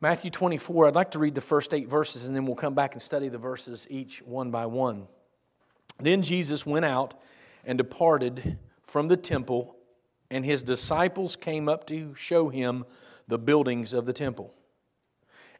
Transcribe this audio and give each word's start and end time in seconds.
Matthew 0.00 0.30
24, 0.30 0.88
I'd 0.88 0.94
like 0.94 1.12
to 1.12 1.18
read 1.18 1.34
the 1.34 1.40
first 1.40 1.72
eight 1.72 1.88
verses 1.88 2.26
and 2.26 2.36
then 2.36 2.44
we'll 2.44 2.54
come 2.54 2.74
back 2.74 2.92
and 2.92 3.00
study 3.00 3.28
the 3.28 3.38
verses 3.38 3.86
each 3.88 4.20
one 4.22 4.50
by 4.50 4.66
one. 4.66 5.06
Then 5.98 6.22
Jesus 6.22 6.66
went 6.66 6.84
out 6.84 7.14
and 7.64 7.78
departed 7.78 8.58
from 8.86 9.08
the 9.08 9.16
temple, 9.16 9.74
and 10.30 10.44
his 10.44 10.62
disciples 10.62 11.34
came 11.34 11.68
up 11.68 11.86
to 11.86 12.14
show 12.14 12.50
him 12.50 12.84
the 13.26 13.38
buildings 13.38 13.92
of 13.92 14.04
the 14.04 14.12
temple. 14.12 14.52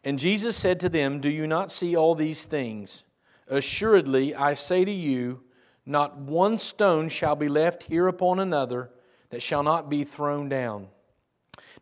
And 0.04 0.18
Jesus 0.18 0.56
said 0.56 0.80
to 0.80 0.88
them, 0.88 1.20
Do 1.20 1.30
you 1.30 1.46
not 1.46 1.72
see 1.72 1.96
all 1.96 2.14
these 2.14 2.44
things? 2.44 3.04
Assuredly, 3.48 4.34
I 4.34 4.54
say 4.54 4.84
to 4.84 4.92
you, 4.92 5.42
not 5.86 6.18
one 6.18 6.58
stone 6.58 7.08
shall 7.08 7.36
be 7.36 7.48
left 7.48 7.84
here 7.84 8.06
upon 8.06 8.38
another 8.38 8.90
that 9.30 9.42
shall 9.42 9.62
not 9.62 9.88
be 9.88 10.04
thrown 10.04 10.48
down. 10.48 10.88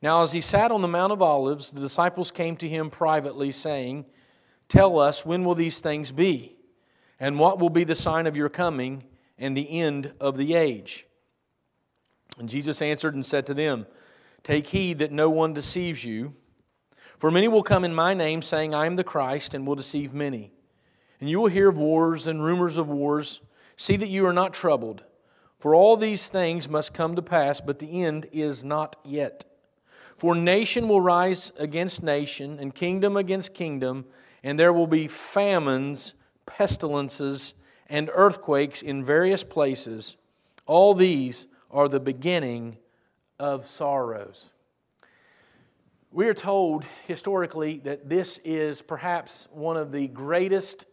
Now, 0.04 0.22
as 0.22 0.32
he 0.32 0.42
sat 0.42 0.70
on 0.70 0.82
the 0.82 0.86
Mount 0.86 1.14
of 1.14 1.22
Olives, 1.22 1.70
the 1.70 1.80
disciples 1.80 2.30
came 2.30 2.58
to 2.58 2.68
him 2.68 2.90
privately, 2.90 3.50
saying, 3.50 4.04
Tell 4.68 4.98
us, 4.98 5.24
when 5.24 5.46
will 5.46 5.54
these 5.54 5.80
things 5.80 6.12
be? 6.12 6.56
And 7.18 7.38
what 7.38 7.58
will 7.58 7.70
be 7.70 7.84
the 7.84 7.94
sign 7.94 8.26
of 8.26 8.36
your 8.36 8.50
coming 8.50 9.04
and 9.38 9.56
the 9.56 9.80
end 9.80 10.12
of 10.20 10.36
the 10.36 10.56
age? 10.56 11.06
And 12.38 12.50
Jesus 12.50 12.82
answered 12.82 13.14
and 13.14 13.24
said 13.24 13.46
to 13.46 13.54
them, 13.54 13.86
Take 14.42 14.66
heed 14.66 14.98
that 14.98 15.10
no 15.10 15.30
one 15.30 15.54
deceives 15.54 16.04
you. 16.04 16.34
For 17.18 17.30
many 17.30 17.48
will 17.48 17.62
come 17.62 17.82
in 17.82 17.94
my 17.94 18.12
name, 18.12 18.42
saying, 18.42 18.74
I 18.74 18.84
am 18.84 18.96
the 18.96 19.04
Christ, 19.04 19.54
and 19.54 19.66
will 19.66 19.74
deceive 19.74 20.12
many. 20.12 20.52
And 21.18 21.30
you 21.30 21.40
will 21.40 21.48
hear 21.48 21.70
of 21.70 21.78
wars 21.78 22.26
and 22.26 22.44
rumors 22.44 22.76
of 22.76 22.90
wars. 22.90 23.40
See 23.78 23.96
that 23.96 24.10
you 24.10 24.26
are 24.26 24.34
not 24.34 24.52
troubled. 24.52 25.02
For 25.58 25.74
all 25.74 25.96
these 25.96 26.28
things 26.28 26.68
must 26.68 26.92
come 26.92 27.16
to 27.16 27.22
pass, 27.22 27.62
but 27.62 27.78
the 27.78 28.04
end 28.04 28.26
is 28.32 28.62
not 28.62 28.96
yet. 29.02 29.46
For 30.16 30.34
nation 30.34 30.88
will 30.88 31.00
rise 31.00 31.52
against 31.58 32.02
nation, 32.02 32.58
and 32.60 32.74
kingdom 32.74 33.16
against 33.16 33.54
kingdom, 33.54 34.04
and 34.42 34.58
there 34.58 34.72
will 34.72 34.86
be 34.86 35.08
famines, 35.08 36.14
pestilences, 36.46 37.54
and 37.88 38.10
earthquakes 38.12 38.82
in 38.82 39.04
various 39.04 39.44
places. 39.44 40.16
All 40.66 40.94
these 40.94 41.46
are 41.70 41.88
the 41.88 42.00
beginning 42.00 42.78
of 43.38 43.66
sorrows. 43.66 44.52
We 46.10 46.28
are 46.28 46.34
told 46.34 46.84
historically 47.08 47.78
that 47.80 48.08
this 48.08 48.38
is 48.44 48.80
perhaps 48.80 49.48
one 49.50 49.76
of 49.76 49.90
the 49.90 50.06
greatest 50.06 50.86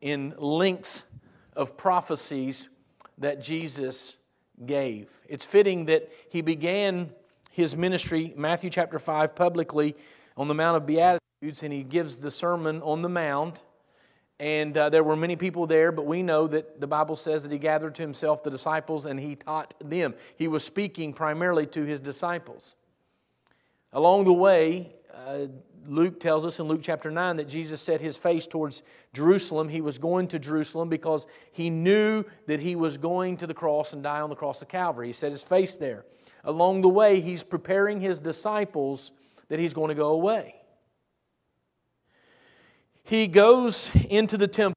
in 0.00 0.34
length 0.38 1.04
of 1.54 1.76
prophecies 1.76 2.70
that 3.18 3.42
Jesus 3.42 4.16
gave. 4.64 5.10
It's 5.28 5.44
fitting 5.44 5.86
that 5.86 6.10
he 6.30 6.40
began 6.40 7.12
his 7.56 7.74
ministry, 7.74 8.34
Matthew 8.36 8.68
chapter 8.68 8.98
5, 8.98 9.34
publicly 9.34 9.96
on 10.36 10.46
the 10.46 10.52
Mount 10.52 10.76
of 10.76 10.84
Beatitudes, 10.84 11.62
and 11.62 11.72
he 11.72 11.82
gives 11.84 12.18
the 12.18 12.30
Sermon 12.30 12.82
on 12.82 13.00
the 13.00 13.08
Mount. 13.08 13.64
And 14.38 14.76
uh, 14.76 14.90
there 14.90 15.02
were 15.02 15.16
many 15.16 15.36
people 15.36 15.66
there, 15.66 15.90
but 15.90 16.04
we 16.04 16.22
know 16.22 16.46
that 16.48 16.82
the 16.82 16.86
Bible 16.86 17.16
says 17.16 17.44
that 17.44 17.52
he 17.52 17.56
gathered 17.56 17.94
to 17.94 18.02
himself 18.02 18.42
the 18.42 18.50
disciples 18.50 19.06
and 19.06 19.18
he 19.18 19.36
taught 19.36 19.72
them. 19.82 20.12
He 20.36 20.48
was 20.48 20.64
speaking 20.64 21.14
primarily 21.14 21.64
to 21.68 21.84
his 21.84 21.98
disciples. 21.98 22.74
Along 23.94 24.24
the 24.24 24.34
way, 24.34 24.92
uh, 25.14 25.46
Luke 25.86 26.20
tells 26.20 26.44
us 26.44 26.60
in 26.60 26.68
Luke 26.68 26.82
chapter 26.82 27.10
9 27.10 27.36
that 27.36 27.48
Jesus 27.48 27.80
set 27.80 28.02
his 28.02 28.18
face 28.18 28.46
towards 28.46 28.82
Jerusalem. 29.14 29.70
He 29.70 29.80
was 29.80 29.96
going 29.96 30.28
to 30.28 30.38
Jerusalem 30.38 30.90
because 30.90 31.26
he 31.52 31.70
knew 31.70 32.22
that 32.48 32.60
he 32.60 32.76
was 32.76 32.98
going 32.98 33.38
to 33.38 33.46
the 33.46 33.54
cross 33.54 33.94
and 33.94 34.02
die 34.02 34.20
on 34.20 34.28
the 34.28 34.36
cross 34.36 34.60
of 34.60 34.68
Calvary. 34.68 35.06
He 35.06 35.14
set 35.14 35.32
his 35.32 35.42
face 35.42 35.78
there 35.78 36.04
along 36.46 36.80
the 36.80 36.88
way, 36.88 37.20
he's 37.20 37.42
preparing 37.42 38.00
his 38.00 38.18
disciples 38.18 39.12
that 39.48 39.58
he's 39.58 39.74
going 39.74 39.88
to 39.88 39.94
go 39.94 40.12
away. 40.12 40.54
He 43.02 43.26
goes 43.26 43.90
into 44.08 44.36
the 44.36 44.48
temple. 44.48 44.76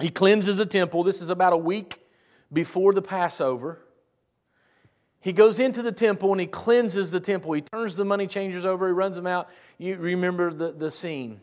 He 0.00 0.08
cleanses 0.08 0.56
the 0.56 0.66
temple. 0.66 1.02
This 1.02 1.20
is 1.20 1.30
about 1.30 1.52
a 1.52 1.56
week 1.56 2.00
before 2.52 2.92
the 2.92 3.02
Passover. 3.02 3.80
He 5.20 5.32
goes 5.32 5.60
into 5.60 5.82
the 5.82 5.92
temple 5.92 6.32
and 6.32 6.40
he 6.40 6.46
cleanses 6.46 7.10
the 7.10 7.20
temple. 7.20 7.52
He 7.52 7.62
turns 7.62 7.96
the 7.96 8.04
money 8.04 8.26
changers 8.26 8.64
over, 8.64 8.86
he 8.86 8.92
runs 8.92 9.16
them 9.16 9.26
out. 9.26 9.48
You 9.78 9.96
remember 9.96 10.52
the, 10.52 10.72
the 10.72 10.90
scene. 10.90 11.40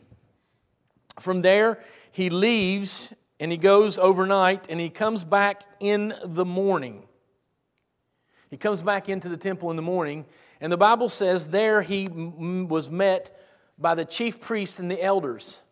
From 1.18 1.42
there, 1.42 1.82
he 2.10 2.30
leaves 2.30 3.12
and 3.40 3.50
he 3.50 3.58
goes 3.58 3.98
overnight 3.98 4.66
and 4.68 4.78
he 4.78 4.88
comes 4.88 5.24
back 5.24 5.64
in 5.80 6.14
the 6.24 6.44
morning. 6.44 7.04
He 8.52 8.58
comes 8.58 8.82
back 8.82 9.08
into 9.08 9.30
the 9.30 9.38
temple 9.38 9.70
in 9.70 9.76
the 9.76 9.82
morning, 9.82 10.26
and 10.60 10.70
the 10.70 10.76
Bible 10.76 11.08
says 11.08 11.46
there 11.46 11.80
he 11.80 12.04
m- 12.04 12.68
was 12.68 12.90
met 12.90 13.34
by 13.78 13.94
the 13.94 14.04
chief 14.04 14.42
priests 14.42 14.78
and 14.78 14.90
the 14.90 15.02
elders. 15.02 15.62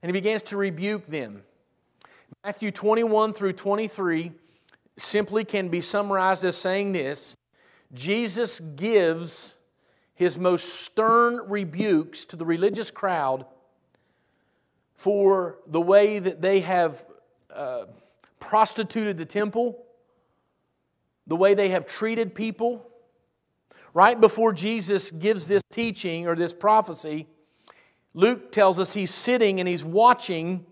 And 0.00 0.08
he 0.08 0.14
begins 0.14 0.40
to 0.44 0.56
rebuke 0.56 1.04
them. 1.04 1.42
Matthew 2.42 2.70
21 2.70 3.34
through 3.34 3.52
23 3.52 4.32
simply 4.96 5.44
can 5.44 5.68
be 5.68 5.82
summarized 5.82 6.42
as 6.42 6.56
saying 6.56 6.92
this 6.92 7.36
Jesus 7.92 8.58
gives 8.58 9.56
his 10.14 10.38
most 10.38 10.70
stern 10.86 11.50
rebukes 11.50 12.24
to 12.24 12.36
the 12.36 12.46
religious 12.46 12.90
crowd 12.90 13.44
for 14.94 15.58
the 15.66 15.82
way 15.82 16.18
that 16.18 16.40
they 16.40 16.60
have 16.60 17.04
uh, 17.54 17.84
prostituted 18.38 19.18
the 19.18 19.26
temple 19.26 19.84
the 21.30 21.36
way 21.36 21.54
they 21.54 21.68
have 21.68 21.86
treated 21.86 22.34
people. 22.34 22.84
Right 23.94 24.20
before 24.20 24.52
Jesus 24.52 25.12
gives 25.12 25.46
this 25.46 25.62
teaching 25.70 26.26
or 26.26 26.34
this 26.34 26.52
prophecy, 26.52 27.28
Luke 28.14 28.50
tells 28.50 28.80
us 28.80 28.92
he's 28.92 29.14
sitting 29.14 29.60
and 29.60 29.68
he's 29.68 29.84
watching 29.84 30.66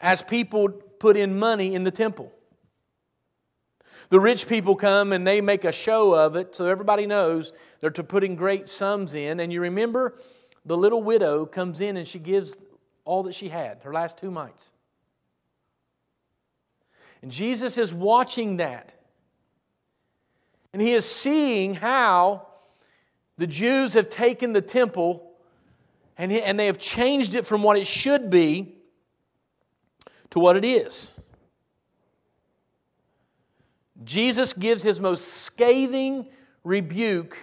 as 0.00 0.22
people 0.22 0.70
put 0.70 1.18
in 1.18 1.38
money 1.38 1.74
in 1.74 1.84
the 1.84 1.90
temple. 1.90 2.32
The 4.08 4.18
rich 4.18 4.48
people 4.48 4.74
come 4.74 5.12
and 5.12 5.26
they 5.26 5.42
make 5.42 5.64
a 5.64 5.72
show 5.72 6.14
of 6.14 6.34
it 6.34 6.56
so 6.56 6.66
everybody 6.66 7.04
knows 7.04 7.52
they're 7.82 7.90
putting 7.90 8.36
great 8.36 8.70
sums 8.70 9.12
in. 9.12 9.38
And 9.38 9.52
you 9.52 9.60
remember 9.60 10.14
the 10.64 10.78
little 10.78 11.02
widow 11.02 11.44
comes 11.44 11.78
in 11.80 11.98
and 11.98 12.08
she 12.08 12.18
gives 12.18 12.56
all 13.04 13.24
that 13.24 13.34
she 13.34 13.50
had, 13.50 13.82
her 13.82 13.92
last 13.92 14.16
two 14.16 14.30
mites. 14.30 14.72
And 17.20 17.30
Jesus 17.30 17.76
is 17.76 17.92
watching 17.92 18.56
that. 18.56 18.94
And 20.72 20.80
he 20.80 20.92
is 20.92 21.04
seeing 21.04 21.74
how 21.74 22.46
the 23.38 23.46
Jews 23.46 23.94
have 23.94 24.08
taken 24.08 24.52
the 24.52 24.60
temple 24.60 25.30
and, 26.16 26.30
and 26.32 26.60
they 26.60 26.66
have 26.66 26.78
changed 26.78 27.34
it 27.34 27.46
from 27.46 27.62
what 27.62 27.78
it 27.78 27.86
should 27.86 28.28
be 28.28 28.74
to 30.30 30.38
what 30.38 30.56
it 30.56 30.64
is. 30.64 31.12
Jesus 34.04 34.52
gives 34.52 34.82
his 34.82 35.00
most 35.00 35.26
scathing 35.28 36.26
rebuke 36.64 37.36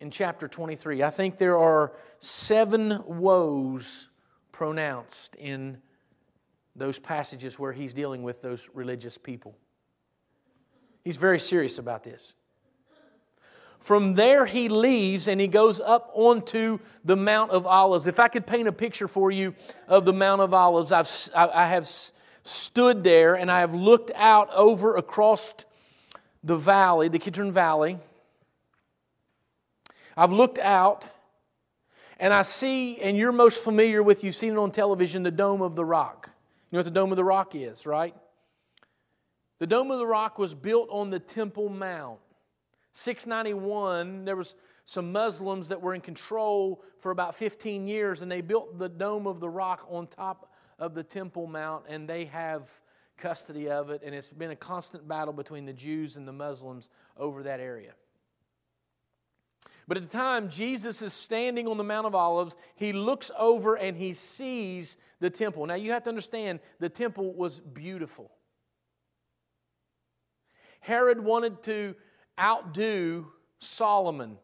in 0.00 0.10
chapter 0.10 0.48
23. 0.48 1.02
I 1.02 1.10
think 1.10 1.36
there 1.36 1.58
are 1.58 1.92
seven 2.20 3.02
woes 3.06 4.08
pronounced 4.52 5.36
in 5.36 5.78
those 6.76 6.98
passages 6.98 7.58
where 7.58 7.72
he's 7.72 7.94
dealing 7.94 8.22
with 8.22 8.40
those 8.42 8.68
religious 8.74 9.18
people. 9.18 9.56
He's 11.08 11.16
very 11.16 11.40
serious 11.40 11.78
about 11.78 12.04
this. 12.04 12.34
From 13.78 14.12
there, 14.12 14.44
he 14.44 14.68
leaves 14.68 15.26
and 15.26 15.40
he 15.40 15.48
goes 15.48 15.80
up 15.80 16.10
onto 16.12 16.80
the 17.02 17.16
Mount 17.16 17.50
of 17.50 17.66
Olives. 17.66 18.06
If 18.06 18.20
I 18.20 18.28
could 18.28 18.46
paint 18.46 18.68
a 18.68 18.72
picture 18.72 19.08
for 19.08 19.30
you 19.30 19.54
of 19.86 20.04
the 20.04 20.12
Mount 20.12 20.42
of 20.42 20.52
Olives, 20.52 20.92
I've, 20.92 21.08
I 21.34 21.66
have 21.66 21.88
stood 22.42 23.04
there 23.04 23.36
and 23.36 23.50
I 23.50 23.60
have 23.60 23.74
looked 23.74 24.10
out 24.16 24.50
over 24.52 24.96
across 24.96 25.54
the 26.44 26.58
valley, 26.58 27.08
the 27.08 27.18
Kidron 27.18 27.52
Valley. 27.52 27.98
I've 30.14 30.32
looked 30.32 30.58
out 30.58 31.08
and 32.20 32.34
I 32.34 32.42
see, 32.42 33.00
and 33.00 33.16
you're 33.16 33.32
most 33.32 33.64
familiar 33.64 34.02
with, 34.02 34.22
you've 34.22 34.36
seen 34.36 34.52
it 34.52 34.58
on 34.58 34.72
television, 34.72 35.22
the 35.22 35.30
Dome 35.30 35.62
of 35.62 35.74
the 35.74 35.86
Rock. 35.86 36.28
You 36.70 36.76
know 36.76 36.80
what 36.80 36.84
the 36.84 36.90
Dome 36.90 37.12
of 37.12 37.16
the 37.16 37.24
Rock 37.24 37.54
is, 37.54 37.86
right? 37.86 38.14
The 39.58 39.66
Dome 39.66 39.90
of 39.90 39.98
the 39.98 40.06
Rock 40.06 40.38
was 40.38 40.54
built 40.54 40.88
on 40.90 41.10
the 41.10 41.18
Temple 41.18 41.68
Mount. 41.68 42.20
691, 42.92 44.24
there 44.24 44.36
was 44.36 44.54
some 44.84 45.12
Muslims 45.12 45.68
that 45.68 45.80
were 45.80 45.94
in 45.94 46.00
control 46.00 46.82
for 46.98 47.10
about 47.10 47.34
15 47.34 47.86
years, 47.86 48.22
and 48.22 48.30
they 48.30 48.40
built 48.40 48.78
the 48.78 48.88
Dome 48.88 49.26
of 49.26 49.40
the 49.40 49.48
Rock 49.48 49.86
on 49.90 50.06
top 50.06 50.52
of 50.78 50.94
the 50.94 51.02
Temple 51.02 51.46
Mount, 51.46 51.84
and 51.88 52.08
they 52.08 52.24
have 52.26 52.70
custody 53.16 53.68
of 53.68 53.90
it, 53.90 54.02
and 54.04 54.14
it's 54.14 54.30
been 54.30 54.52
a 54.52 54.56
constant 54.56 55.06
battle 55.06 55.32
between 55.32 55.66
the 55.66 55.72
Jews 55.72 56.16
and 56.16 56.26
the 56.26 56.32
Muslims 56.32 56.90
over 57.16 57.42
that 57.42 57.60
area. 57.60 57.92
But 59.88 59.96
at 59.96 60.02
the 60.04 60.16
time 60.16 60.50
Jesus 60.50 61.02
is 61.02 61.12
standing 61.14 61.66
on 61.66 61.78
the 61.78 61.84
Mount 61.84 62.06
of 62.06 62.14
Olives, 62.14 62.56
he 62.76 62.92
looks 62.92 63.30
over 63.38 63.76
and 63.76 63.96
he 63.96 64.12
sees 64.12 64.98
the 65.18 65.30
temple. 65.30 65.66
Now 65.66 65.74
you 65.74 65.92
have 65.92 66.02
to 66.04 66.10
understand 66.10 66.60
the 66.78 66.90
temple 66.90 67.32
was 67.32 67.60
beautiful. 67.60 68.30
Herod 70.80 71.22
wanted 71.22 71.62
to 71.64 71.94
outdo 72.38 73.26
Solomon. 73.58 74.38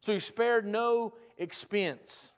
So 0.00 0.12
he 0.12 0.20
spared 0.20 0.66
no 0.66 1.14
expense. 1.38 2.30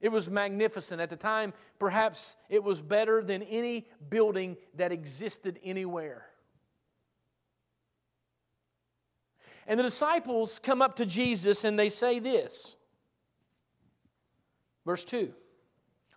It 0.00 0.12
was 0.12 0.28
magnificent. 0.28 1.00
At 1.00 1.10
the 1.10 1.16
time, 1.16 1.54
perhaps 1.78 2.36
it 2.50 2.62
was 2.62 2.80
better 2.80 3.22
than 3.22 3.42
any 3.44 3.86
building 4.10 4.56
that 4.74 4.92
existed 4.92 5.58
anywhere. 5.64 6.26
And 9.66 9.78
the 9.78 9.84
disciples 9.84 10.58
come 10.58 10.82
up 10.82 10.96
to 10.96 11.06
Jesus 11.06 11.64
and 11.64 11.78
they 11.78 11.88
say 11.88 12.18
this. 12.18 12.76
Verse 14.84 15.04
2. 15.04 15.32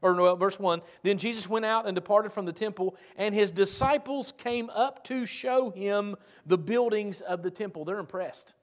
Or 0.01 0.13
no, 0.13 0.35
verse 0.35 0.59
1. 0.59 0.81
Then 1.03 1.17
Jesus 1.17 1.49
went 1.49 1.65
out 1.65 1.87
and 1.87 1.95
departed 1.95 2.31
from 2.31 2.45
the 2.45 2.53
temple, 2.53 2.95
and 3.15 3.33
his 3.33 3.51
disciples 3.51 4.31
came 4.37 4.69
up 4.69 5.03
to 5.05 5.25
show 5.25 5.71
him 5.71 6.15
the 6.45 6.57
buildings 6.57 7.21
of 7.21 7.41
the 7.41 7.51
temple. 7.51 7.85
They're 7.85 7.99
impressed. 7.99 8.53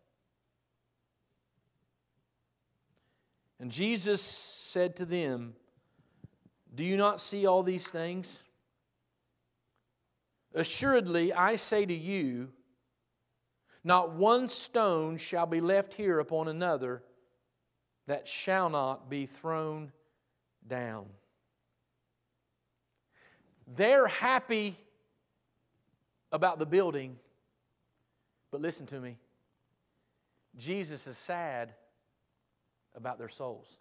And 3.59 3.71
Jesus 3.71 4.21
said 4.21 4.97
to 4.97 5.05
them, 5.05 5.55
Do 6.75 6.85
you 6.85 6.97
not 6.97 7.21
see 7.21 7.47
all 7.47 7.63
these 7.63 7.91
things? 7.91 8.43
Assuredly, 10.55 11.33
I 11.33 11.57
say 11.57 11.85
to 11.85 11.95
you, 11.95 12.51
not 13.83 14.13
one 14.13 14.49
stone 14.49 15.17
shall 15.17 15.47
be 15.47 15.61
left 15.61 15.95
here 15.95 16.21
upon 16.21 16.49
another 16.49 17.03
that 18.07 18.29
shall 18.29 18.71
not 18.71 19.11
be 19.11 19.27
thrown 19.27 19.93
down. 20.67 21.07
They're 23.67 24.07
happy 24.07 24.77
about 26.31 26.59
the 26.59 26.67
building, 26.67 27.17
but 28.51 28.61
listen 28.61 28.87
to 28.87 29.01
me. 29.01 29.17
Jesus 30.57 31.07
is 31.07 31.17
sad 31.17 31.73
about 32.95 33.19
their 33.19 33.29
souls. 33.29 33.79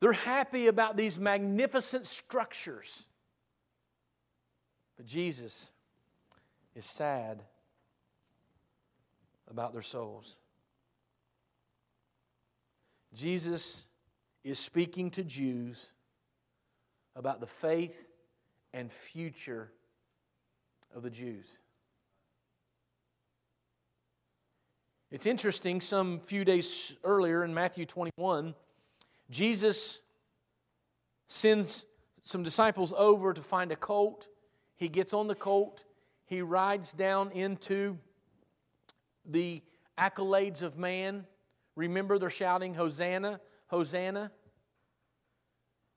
They're 0.00 0.12
happy 0.12 0.68
about 0.68 0.96
these 0.96 1.18
magnificent 1.18 2.06
structures. 2.06 3.06
But 4.96 5.06
Jesus 5.06 5.70
is 6.76 6.86
sad 6.86 7.42
about 9.50 9.72
their 9.72 9.82
souls. 9.82 10.36
Jesus 13.14 13.87
is 14.50 14.58
speaking 14.58 15.10
to 15.10 15.22
Jews 15.22 15.92
about 17.14 17.40
the 17.40 17.46
faith 17.46 18.06
and 18.72 18.92
future 18.92 19.70
of 20.94 21.02
the 21.02 21.10
Jews. 21.10 21.58
It's 25.10 25.26
interesting, 25.26 25.80
some 25.80 26.20
few 26.20 26.44
days 26.44 26.94
earlier 27.02 27.44
in 27.44 27.54
Matthew 27.54 27.86
21, 27.86 28.54
Jesus 29.30 30.00
sends 31.28 31.84
some 32.24 32.42
disciples 32.42 32.94
over 32.96 33.32
to 33.32 33.40
find 33.40 33.72
a 33.72 33.76
colt. 33.76 34.28
He 34.76 34.88
gets 34.88 35.12
on 35.12 35.28
the 35.28 35.34
colt, 35.34 35.84
he 36.26 36.42
rides 36.42 36.92
down 36.92 37.32
into 37.32 37.98
the 39.24 39.62
accolades 39.98 40.62
of 40.62 40.78
man. 40.78 41.26
Remember, 41.74 42.18
they're 42.18 42.30
shouting, 42.30 42.74
Hosanna, 42.74 43.40
Hosanna. 43.68 44.30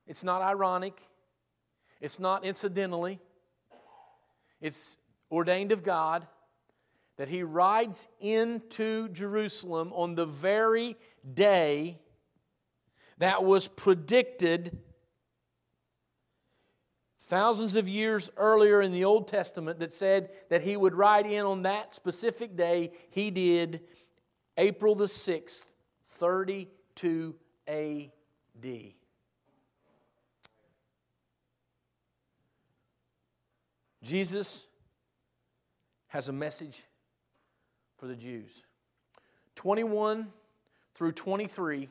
It's 0.07 0.24
not 0.24 0.42
ironic, 0.42 1.00
it's 2.00 2.19
not 2.19 2.44
incidentally, 2.44 3.19
it's 4.59 4.98
ordained 5.31 5.71
of 5.71 5.83
God 5.83 6.27
that 7.18 7.27
he 7.27 7.44
rides 7.44 8.07
into 8.19 9.07
Jerusalem 9.09 9.92
on 9.94 10.15
the 10.15 10.25
very 10.25 10.95
day 11.33 12.00
that 13.19 13.44
was 13.44 13.68
predicted 13.68 14.77
thousands 17.25 17.75
of 17.75 17.88
years 17.88 18.30
earlier 18.36 18.81
in 18.81 18.92
the 18.92 19.06
Old 19.06 19.27
Testament 19.27 19.80
that 19.80 19.94
said 19.94 20.31
that 20.50 20.63
he 20.63 20.75
would 20.75 20.94
ride 20.95 21.25
in 21.25 21.45
on 21.45 21.62
that 21.62 21.94
specific 21.94 22.57
day. 22.57 22.92
He 23.12 23.31
did 23.31 23.81
April 24.57 24.95
the 24.95 25.06
6th, 25.06 25.74
32 26.07 27.36
AD. 27.68 28.94
Jesus 34.03 34.65
has 36.07 36.27
a 36.27 36.33
message 36.33 36.83
for 37.98 38.07
the 38.07 38.15
Jews. 38.15 38.63
21 39.56 40.27
through 40.95 41.12
23, 41.12 41.88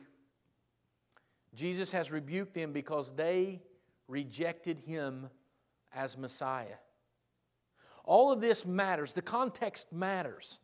Jesus 1.55 1.91
has 1.91 2.11
rebuked 2.11 2.53
them 2.53 2.71
because 2.73 3.11
they 3.15 3.61
rejected 4.07 4.79
him 4.79 5.29
as 5.93 6.17
Messiah. 6.17 6.75
All 8.03 8.31
of 8.31 8.41
this 8.41 8.65
matters. 8.65 9.13
The 9.13 9.21
context 9.21 9.91
matters. 9.91 10.59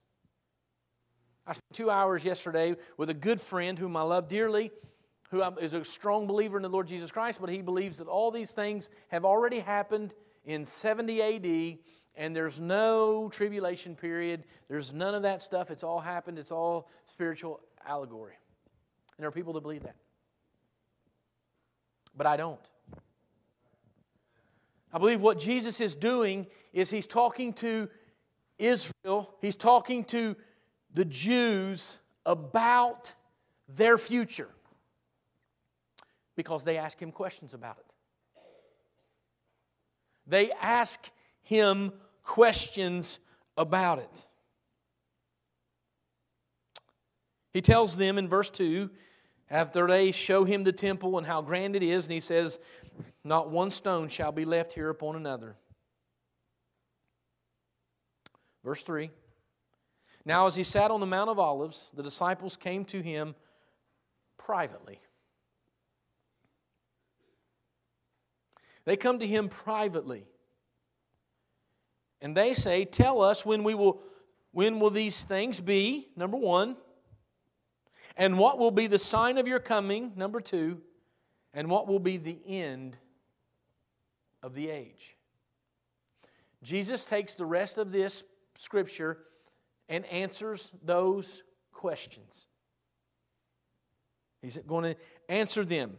I 1.46 1.54
spent 1.54 1.74
two 1.74 1.90
hours 1.90 2.26
yesterday 2.26 2.76
with 2.98 3.10
a 3.10 3.14
good 3.14 3.40
friend 3.40 3.80
whom 3.80 3.96
I 3.96 4.02
love 4.02 4.28
dearly, 4.28 4.72
who 5.30 5.42
is 5.62 5.74
a 5.74 5.86
strong 5.86 6.28
believer 6.28 6.58
in 6.58 6.64
the 6.64 6.70
Lord 6.70 6.88
Jesus 6.88 7.12
Christ, 7.12 7.40
but 7.40 7.50
he 7.50 7.62
believes 7.62 7.98
that 7.98 8.08
all 8.08 8.32
these 8.32 8.52
things 8.52 8.90
have 9.10 9.24
already 9.24 9.60
happened 9.60 10.14
in 10.48 10.66
70 10.66 11.22
AD 11.22 11.78
and 12.16 12.36
there's 12.36 12.60
no 12.60 13.30
tribulation 13.30 13.96
period. 13.96 14.44
There's 14.68 14.92
none 14.92 15.14
of 15.14 15.22
that 15.22 15.40
stuff. 15.42 15.70
It's 15.70 15.84
all 15.84 16.00
happened. 16.00 16.40
It's 16.40 16.52
all 16.52 16.90
spiritual 17.06 17.62
allegory. 17.86 18.34
And 19.16 19.24
there 19.24 19.28
are 19.28 19.32
people 19.32 19.54
that 19.54 19.62
believe 19.62 19.84
that. 19.84 19.96
But 22.16 22.26
I 22.26 22.38
don't. 22.38 22.60
I 24.92 24.98
believe 24.98 25.22
what 25.22 25.38
Jesus 25.38 25.80
is 25.80 25.94
doing 25.94 26.48
is 26.74 26.90
he's 26.90 27.06
talking 27.06 27.54
to 27.54 27.88
Israel, 28.58 29.36
he's 29.40 29.56
talking 29.56 30.04
to 30.06 30.36
the 30.94 31.06
Jews 31.06 32.00
about 32.26 33.14
their 33.68 34.00
future 34.00 34.50
because 36.36 36.64
they 36.64 36.78
ask 36.78 37.00
him 37.00 37.12
questions 37.12 37.54
about 37.54 37.78
it. 37.78 37.87
They 40.28 40.52
ask 40.52 41.10
him 41.42 41.94
questions 42.24 43.20
about 43.56 44.00
it. 44.00 44.26
He 47.54 47.62
tells 47.62 47.98
them 47.98 48.18
in 48.18 48.28
verse 48.28 48.50
2 48.50 48.90
after 49.50 49.88
they 49.88 50.12
show 50.12 50.44
him 50.44 50.64
the 50.64 50.74
temple 50.74 51.18
and 51.18 51.26
how 51.26 51.42
grand 51.42 51.76
it 51.76 51.82
is, 51.82 52.06
and 52.06 52.14
he 52.14 52.20
says, 52.20 52.60
Not 53.24 53.50
one 53.50 53.72
stone 53.72 54.10
shall 54.10 54.32
be 54.32 54.46
left 54.46 54.74
here 54.74 54.90
upon 54.90 55.16
another. 55.16 55.56
Verse 58.64 58.84
3 58.84 59.10
Now, 60.26 60.48
as 60.48 60.56
he 60.56 60.64
sat 60.64 60.92
on 60.92 61.00
the 61.00 61.06
Mount 61.06 61.30
of 61.30 61.40
Olives, 61.40 61.94
the 61.96 62.04
disciples 62.04 62.58
came 62.58 62.84
to 62.86 63.02
him 63.02 63.34
privately. 64.38 65.00
They 68.88 68.96
come 68.96 69.20
to 69.20 69.28
him 69.28 69.50
privately. 69.50 70.24
And 72.22 72.36
they 72.36 72.54
say, 72.54 72.86
Tell 72.86 73.22
us 73.22 73.46
when 73.46 73.66
we 73.66 73.76
will 73.76 74.02
when 74.54 74.80
will 74.80 74.92
these 74.92 75.26
things 75.26 75.60
be? 75.60 76.08
Number 76.16 76.38
one. 76.38 76.78
And 78.16 78.40
what 78.40 78.58
will 78.58 78.72
be 78.72 78.88
the 78.88 78.98
sign 78.98 79.38
of 79.38 79.46
your 79.46 79.60
coming? 79.60 80.14
Number 80.16 80.40
two. 80.40 80.80
And 81.54 81.70
what 81.70 81.86
will 81.90 82.00
be 82.00 82.16
the 82.16 82.40
end 82.48 82.96
of 84.42 84.56
the 84.56 84.70
age? 84.70 85.18
Jesus 86.64 87.04
takes 87.04 87.36
the 87.36 87.46
rest 87.46 87.78
of 87.78 87.92
this 87.92 88.24
scripture 88.56 89.18
and 89.90 90.06
answers 90.06 90.72
those 90.82 91.44
questions. 91.74 92.48
He's 94.42 94.56
going 94.66 94.96
to 94.96 94.96
answer 95.28 95.66
them. 95.66 95.98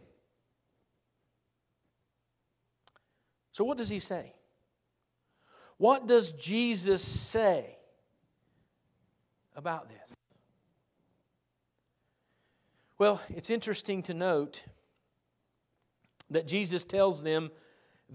So, 3.59 3.65
what 3.65 3.77
does 3.77 3.89
he 3.89 3.99
say? 3.99 4.31
What 5.75 6.07
does 6.07 6.31
Jesus 6.31 7.03
say 7.03 7.75
about 9.53 9.89
this? 9.89 10.15
Well, 12.97 13.19
it's 13.27 13.49
interesting 13.49 14.01
to 14.03 14.13
note 14.13 14.63
that 16.29 16.47
Jesus 16.47 16.85
tells 16.85 17.21
them 17.21 17.51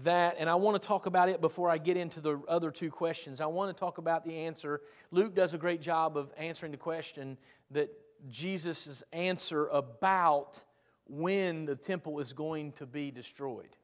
that, 0.01 0.37
and 0.39 0.49
I 0.49 0.55
want 0.55 0.81
to 0.81 0.87
talk 0.87 1.05
about 1.05 1.29
it 1.29 1.41
before 1.41 1.69
I 1.69 1.77
get 1.77 1.95
into 1.95 2.21
the 2.21 2.41
other 2.47 2.71
two 2.71 2.89
questions. 2.89 3.39
I 3.39 3.45
want 3.45 3.69
to 3.69 3.79
talk 3.79 3.99
about 3.99 4.25
the 4.25 4.35
answer. 4.35 4.81
Luke 5.11 5.35
does 5.35 5.53
a 5.53 5.59
great 5.59 5.79
job 5.79 6.17
of 6.17 6.33
answering 6.37 6.71
the 6.71 6.79
question 6.79 7.37
that 7.69 7.91
Jesus' 8.31 9.03
answer 9.13 9.67
about 9.67 10.63
when 11.07 11.65
the 11.65 11.75
temple 11.75 12.19
is 12.19 12.33
going 12.33 12.71
to 12.71 12.87
be 12.87 13.11
destroyed. 13.11 13.77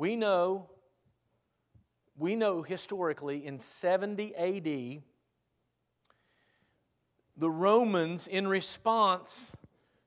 We 0.00 0.16
know 0.16 0.70
we 2.16 2.34
know 2.34 2.62
historically 2.62 3.44
in 3.44 3.58
70 3.58 4.34
AD, 4.34 5.02
the 7.36 7.50
Romans, 7.50 8.26
in 8.26 8.48
response 8.48 9.54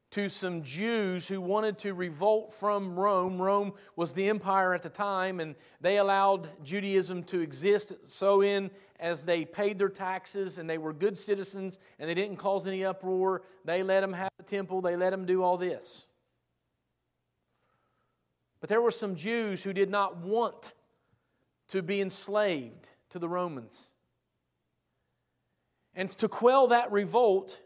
to 0.10 0.30
some 0.30 0.64
Jews 0.64 1.28
who 1.28 1.40
wanted 1.40 1.78
to 1.80 1.94
revolt 1.94 2.52
from 2.52 3.00
Rome. 3.00 3.40
Rome 3.40 3.74
was 3.96 4.14
the 4.14 4.30
empire 4.30 4.74
at 4.74 4.82
the 4.82 4.90
time, 4.90 5.40
and 5.40 5.54
they 5.80 6.00
allowed 6.00 6.50
Judaism 6.64 7.22
to 7.26 7.42
exist 7.42 7.94
so 8.04 8.42
in 8.42 8.72
as 9.00 9.24
they 9.24 9.46
paid 9.46 9.78
their 9.78 9.90
taxes 9.90 10.58
and 10.58 10.68
they 10.68 10.80
were 10.80 10.94
good 10.94 11.20
citizens 11.20 11.78
and 12.00 12.10
they 12.10 12.16
didn't 12.16 12.38
cause 12.38 12.66
any 12.66 12.84
uproar. 12.84 13.44
They 13.64 13.84
let 13.84 14.02
them 14.02 14.14
have 14.14 14.32
the 14.38 14.44
temple, 14.44 14.82
they 14.82 14.96
let 14.96 15.12
them 15.12 15.28
do 15.28 15.44
all 15.44 15.58
this. 15.58 16.08
But 18.64 18.70
there 18.70 18.82
were 18.82 18.92
some 18.92 19.18
Jews 19.18 19.62
who 19.62 19.74
did 19.74 19.90
not 19.90 20.20
want 20.20 20.74
to 21.68 21.82
be 21.82 22.00
enslaved 22.00 22.88
to 23.10 23.20
the 23.20 23.28
Romans. 23.28 23.92
And 25.94 26.10
to 26.12 26.30
quell 26.30 26.68
that 26.68 26.90
revolt, 26.90 27.60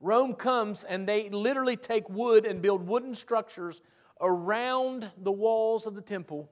Rome 0.00 0.34
comes 0.34 0.82
and 0.82 1.08
they 1.08 1.28
literally 1.28 1.76
take 1.76 2.10
wood 2.10 2.44
and 2.44 2.60
build 2.60 2.88
wooden 2.88 3.14
structures 3.14 3.82
around 4.20 5.12
the 5.16 5.30
walls 5.30 5.86
of 5.86 5.94
the 5.94 6.02
temple, 6.02 6.50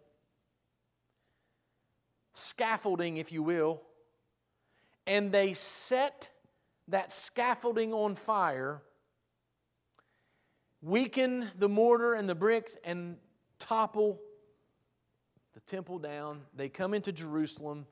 scaffolding, 2.35 3.17
if 3.17 3.33
you 3.33 3.43
will, 3.43 3.83
and 5.05 5.33
they 5.33 5.55
set 5.55 6.31
that 6.87 7.11
scaffolding 7.11 7.93
on 7.93 8.15
fire, 8.15 8.83
weaken 10.81 11.51
the 11.59 11.69
mortar 11.69 12.15
and 12.15 12.29
the 12.29 12.37
bricks, 12.37 12.77
and 12.85 13.17
topple 13.63 14.21
the 15.55 15.61
temple 15.61 15.99
down. 15.99 16.41
They 16.57 16.69
come 16.69 16.95
into 16.95 17.13
Jerusalem 17.13 17.87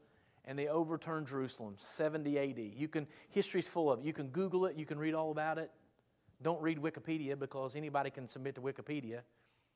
and 0.45 0.59
they 0.59 0.67
overturn 0.67 1.27
Jerusalem, 1.27 1.75
70 1.77 2.39
AD. 2.39 2.59
You 2.59 2.89
can, 2.89 3.07
history's 3.29 3.69
full 3.69 3.93
of 3.93 4.01
it. 4.01 4.05
You 4.05 4.13
can 4.13 4.29
Google 4.29 4.67
it, 4.67 4.77
you 4.77 4.85
can 4.85 4.99
read 4.99 5.15
all 5.15 5.31
about 5.31 5.59
it. 5.59 5.71
Don't 6.43 6.61
read 6.61 6.79
Wikipedia 6.79 7.39
because 7.39 7.77
anybody 7.77 8.11
can 8.11 8.27
submit 8.27 8.55
to 8.57 8.61
Wikipedia. 8.61 9.21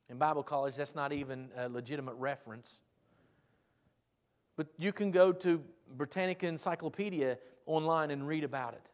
In 0.09 0.19
Bible 0.19 0.43
college, 0.43 0.75
that's 0.77 0.95
not 0.95 1.13
even 1.13 1.49
a 1.57 1.69
legitimate 1.69 2.15
reference. 2.15 2.81
But 4.57 4.67
you 4.79 4.93
can 4.93 5.11
go 5.11 5.33
to 5.33 5.63
Britannica 5.97 6.47
Encyclopedia 6.47 7.39
online 7.67 8.11
and 8.11 8.27
read 8.27 8.45
about 8.45 8.75
it. 8.75 8.91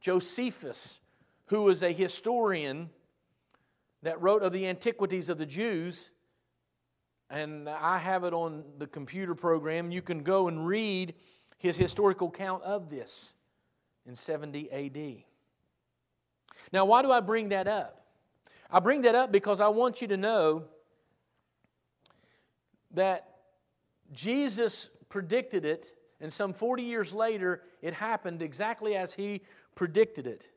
Josephus, 0.00 1.00
who 1.46 1.62
was 1.62 1.82
a 1.82 1.92
historian 1.92 2.90
that 4.02 4.20
wrote 4.20 4.42
of 4.42 4.52
the 4.52 4.66
antiquities 4.66 5.28
of 5.28 5.38
the 5.38 5.46
Jews, 5.46 6.10
and 7.30 7.68
I 7.68 7.98
have 7.98 8.24
it 8.24 8.34
on 8.34 8.64
the 8.78 8.86
computer 8.86 9.34
program. 9.34 9.90
You 9.90 10.02
can 10.02 10.22
go 10.22 10.48
and 10.48 10.66
read 10.66 11.14
his 11.58 11.76
historical 11.76 12.30
count 12.30 12.62
of 12.64 12.90
this 12.90 13.34
in 14.06 14.16
70 14.16 14.70
AD. 14.70 15.24
Now, 16.72 16.84
why 16.84 17.02
do 17.02 17.12
I 17.12 17.20
bring 17.20 17.50
that 17.50 17.68
up? 17.68 18.06
I 18.70 18.80
bring 18.80 19.02
that 19.02 19.14
up 19.14 19.30
because 19.30 19.60
I 19.60 19.68
want 19.68 20.00
you 20.00 20.08
to 20.08 20.16
know 20.16 20.64
that 22.92 23.28
Jesus 24.12 24.88
predicted 25.08 25.64
it, 25.64 25.94
and 26.20 26.32
some 26.32 26.52
40 26.52 26.82
years 26.82 27.12
later, 27.12 27.62
it 27.80 27.94
happened 27.94 28.42
exactly 28.42 28.96
as 28.96 29.12
he 29.12 29.42
predicted 29.74 30.26
it. 30.26 30.48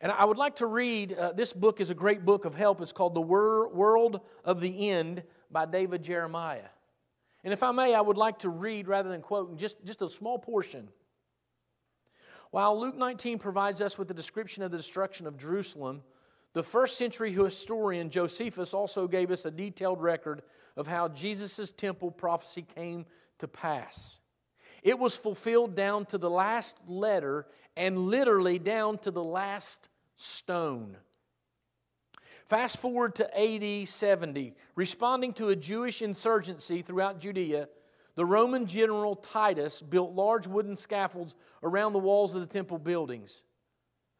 And 0.00 0.12
I 0.12 0.24
would 0.24 0.36
like 0.36 0.56
to 0.56 0.66
read 0.66 1.12
uh, 1.12 1.32
this 1.32 1.52
book 1.52 1.80
is 1.80 1.90
a 1.90 1.94
great 1.94 2.24
book 2.24 2.44
of 2.44 2.54
help. 2.54 2.80
It's 2.80 2.92
called 2.92 3.14
The 3.14 3.20
Wor- 3.20 3.68
World 3.68 4.20
of 4.44 4.60
the 4.60 4.90
End 4.90 5.22
by 5.50 5.66
David 5.66 6.02
Jeremiah. 6.02 6.68
And 7.42 7.52
if 7.52 7.62
I 7.62 7.72
may, 7.72 7.94
I 7.94 8.00
would 8.00 8.16
like 8.16 8.40
to 8.40 8.48
read 8.48 8.86
rather 8.86 9.08
than 9.08 9.22
quote 9.22 9.56
just, 9.56 9.84
just 9.84 10.02
a 10.02 10.10
small 10.10 10.38
portion. 10.38 10.88
While 12.50 12.80
Luke 12.80 12.96
19 12.96 13.38
provides 13.38 13.80
us 13.80 13.98
with 13.98 14.10
a 14.10 14.14
description 14.14 14.62
of 14.62 14.70
the 14.70 14.76
destruction 14.76 15.26
of 15.26 15.36
Jerusalem, 15.36 16.02
the 16.54 16.62
first 16.62 16.96
century 16.96 17.32
historian 17.32 18.08
Josephus 18.08 18.72
also 18.72 19.06
gave 19.06 19.30
us 19.30 19.44
a 19.44 19.50
detailed 19.50 20.00
record 20.00 20.42
of 20.76 20.86
how 20.86 21.08
Jesus' 21.08 21.72
temple 21.72 22.10
prophecy 22.10 22.62
came 22.62 23.04
to 23.38 23.48
pass. 23.48 24.18
It 24.82 24.98
was 24.98 25.16
fulfilled 25.16 25.74
down 25.74 26.06
to 26.06 26.18
the 26.18 26.30
last 26.30 26.76
letter 26.86 27.46
and 27.78 27.96
literally 27.96 28.58
down 28.58 28.98
to 28.98 29.10
the 29.12 29.22
last 29.22 29.88
stone. 30.16 30.96
Fast 32.46 32.78
forward 32.78 33.14
to 33.14 33.40
AD 33.40 33.88
70. 33.88 34.54
Responding 34.74 35.32
to 35.34 35.50
a 35.50 35.56
Jewish 35.56 36.02
insurgency 36.02 36.82
throughout 36.82 37.20
Judea, 37.20 37.68
the 38.16 38.26
Roman 38.26 38.66
general 38.66 39.14
Titus 39.14 39.80
built 39.80 40.12
large 40.12 40.48
wooden 40.48 40.76
scaffolds 40.76 41.36
around 41.62 41.92
the 41.92 42.00
walls 42.00 42.34
of 42.34 42.40
the 42.40 42.52
temple 42.52 42.78
buildings, 42.78 43.42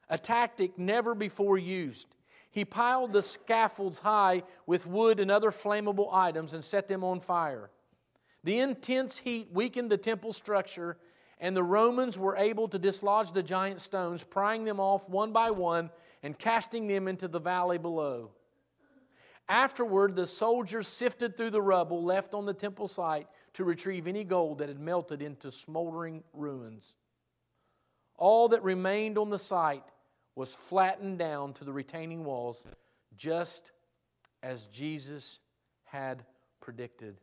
a 0.09 0.17
tactic 0.17 0.79
never 0.79 1.15
before 1.17 1.59
used. 1.59 2.07
He 2.51 2.65
piled 2.65 3.13
the 3.13 3.23
scaffolds 3.23 3.99
high 3.99 4.45
with 4.67 4.87
wood 4.87 5.19
and 5.19 5.33
other 5.33 5.51
flammable 5.51 6.11
items 6.13 6.53
and 6.53 6.63
set 6.63 6.87
them 6.87 7.03
on 7.03 7.19
fire. 7.19 7.71
The 8.45 8.61
intense 8.61 9.19
heat 9.19 9.49
weakened 9.53 9.91
the 9.91 9.99
temple 9.99 10.33
structure, 10.33 10.97
and 11.41 11.57
the 11.57 11.63
Romans 11.63 12.19
were 12.19 12.37
able 12.37 12.69
to 12.69 12.79
dislodge 12.79 13.33
the 13.33 13.43
giant 13.43 13.81
stones, 13.81 14.25
prying 14.25 14.65
them 14.65 14.81
off 14.81 15.09
one 15.09 15.33
by 15.33 15.51
one 15.51 15.91
and 16.23 16.39
casting 16.39 16.87
them 16.87 17.07
into 17.07 17.29
the 17.29 17.39
valley 17.39 17.79
below. 17.79 18.31
Afterward, 19.49 20.15
the 20.15 20.27
soldiers 20.27 20.89
sifted 20.89 21.37
through 21.37 21.51
the 21.51 21.63
rubble 21.63 22.05
left 22.05 22.35
on 22.35 22.45
the 22.45 22.53
temple 22.53 22.89
site 22.89 23.29
to 23.55 23.65
retrieve 23.65 24.07
any 24.07 24.25
gold 24.25 24.59
that 24.59 24.69
had 24.69 24.81
melted 24.81 25.23
into 25.23 25.51
smoldering 25.51 26.23
ruins. 26.35 26.97
All 28.17 28.49
that 28.49 28.63
remained 28.63 29.17
on 29.17 29.31
the 29.31 29.39
site 29.39 29.85
was 30.35 30.55
flattened 30.55 31.19
down 31.19 31.55
to 31.55 31.65
the 31.65 31.73
retaining 31.73 32.25
walls, 32.25 32.67
just 33.17 33.71
as 34.43 34.67
Jesus 34.67 35.39
had 35.85 36.25
predicted. 36.61 37.17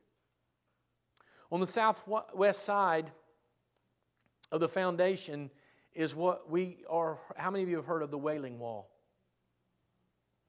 On 1.52 1.60
the 1.60 1.68
southwest 1.68 2.64
side 2.64 3.12
of 4.52 4.60
the 4.60 4.70
foundation 4.70 5.50
is 5.94 6.16
what 6.16 6.50
we 6.50 6.84
are. 6.90 7.20
How 7.36 7.50
many 7.52 7.64
of 7.64 7.70
you 7.70 7.78
have 7.78 7.86
heard 7.86 8.04
of 8.04 8.12
the 8.12 8.18
Wailing 8.18 8.60
Wall? 8.60 8.90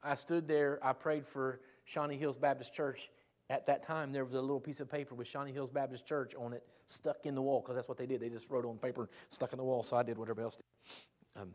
I 0.03 0.15
stood 0.15 0.47
there, 0.47 0.79
I 0.83 0.93
prayed 0.93 1.27
for 1.27 1.61
Shawnee 1.85 2.17
Hills 2.17 2.37
Baptist 2.37 2.73
Church. 2.73 3.11
At 3.49 3.67
that 3.67 3.83
time, 3.83 4.13
there 4.13 4.25
was 4.25 4.35
a 4.35 4.41
little 4.41 4.61
piece 4.61 4.81
of 4.81 4.91
paper 4.91 5.15
with 5.15 5.29
Shawnee 5.29 5.53
Hills 5.53 5.71
Baptist 5.71 6.07
Church 6.07 6.35
on 6.35 6.53
it, 6.53 6.65
stuck 6.87 7.25
in 7.25 7.35
the 7.35 7.43
wall, 7.43 7.61
because 7.61 7.77
that's 7.77 7.89
what 7.89 7.97
they 7.97 8.07
did. 8.07 8.21
They 8.21 8.29
just 8.29 8.51
wrote 8.51 8.65
on 8.65 8.77
paper, 8.79 9.09
stuck 9.29 9.53
in 9.53 9.59
the 9.59 9.65
wall, 9.65 9.83
so 9.83 9.97
I 9.97 10.03
did 10.03 10.19
what 10.19 10.25
everybody 10.25 10.45
else 10.45 10.57
did. 10.57 11.43
Um, 11.43 11.55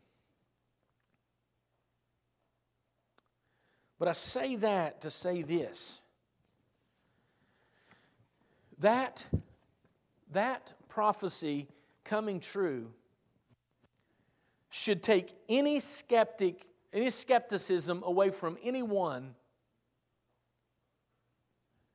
but 4.00 4.08
I 4.08 4.14
say 4.14 4.56
that 4.58 5.02
to 5.02 5.10
say 5.10 5.42
this 5.42 6.02
that, 8.80 9.26
that 10.32 10.74
prophecy 10.90 11.68
coming 12.04 12.40
true 12.40 12.88
should 14.70 15.04
take 15.04 15.36
any 15.50 15.80
skeptic, 15.80 16.66
any 16.94 17.10
skepticism 17.10 18.04
away 18.06 18.30
from 18.30 18.58
anyone. 18.64 19.36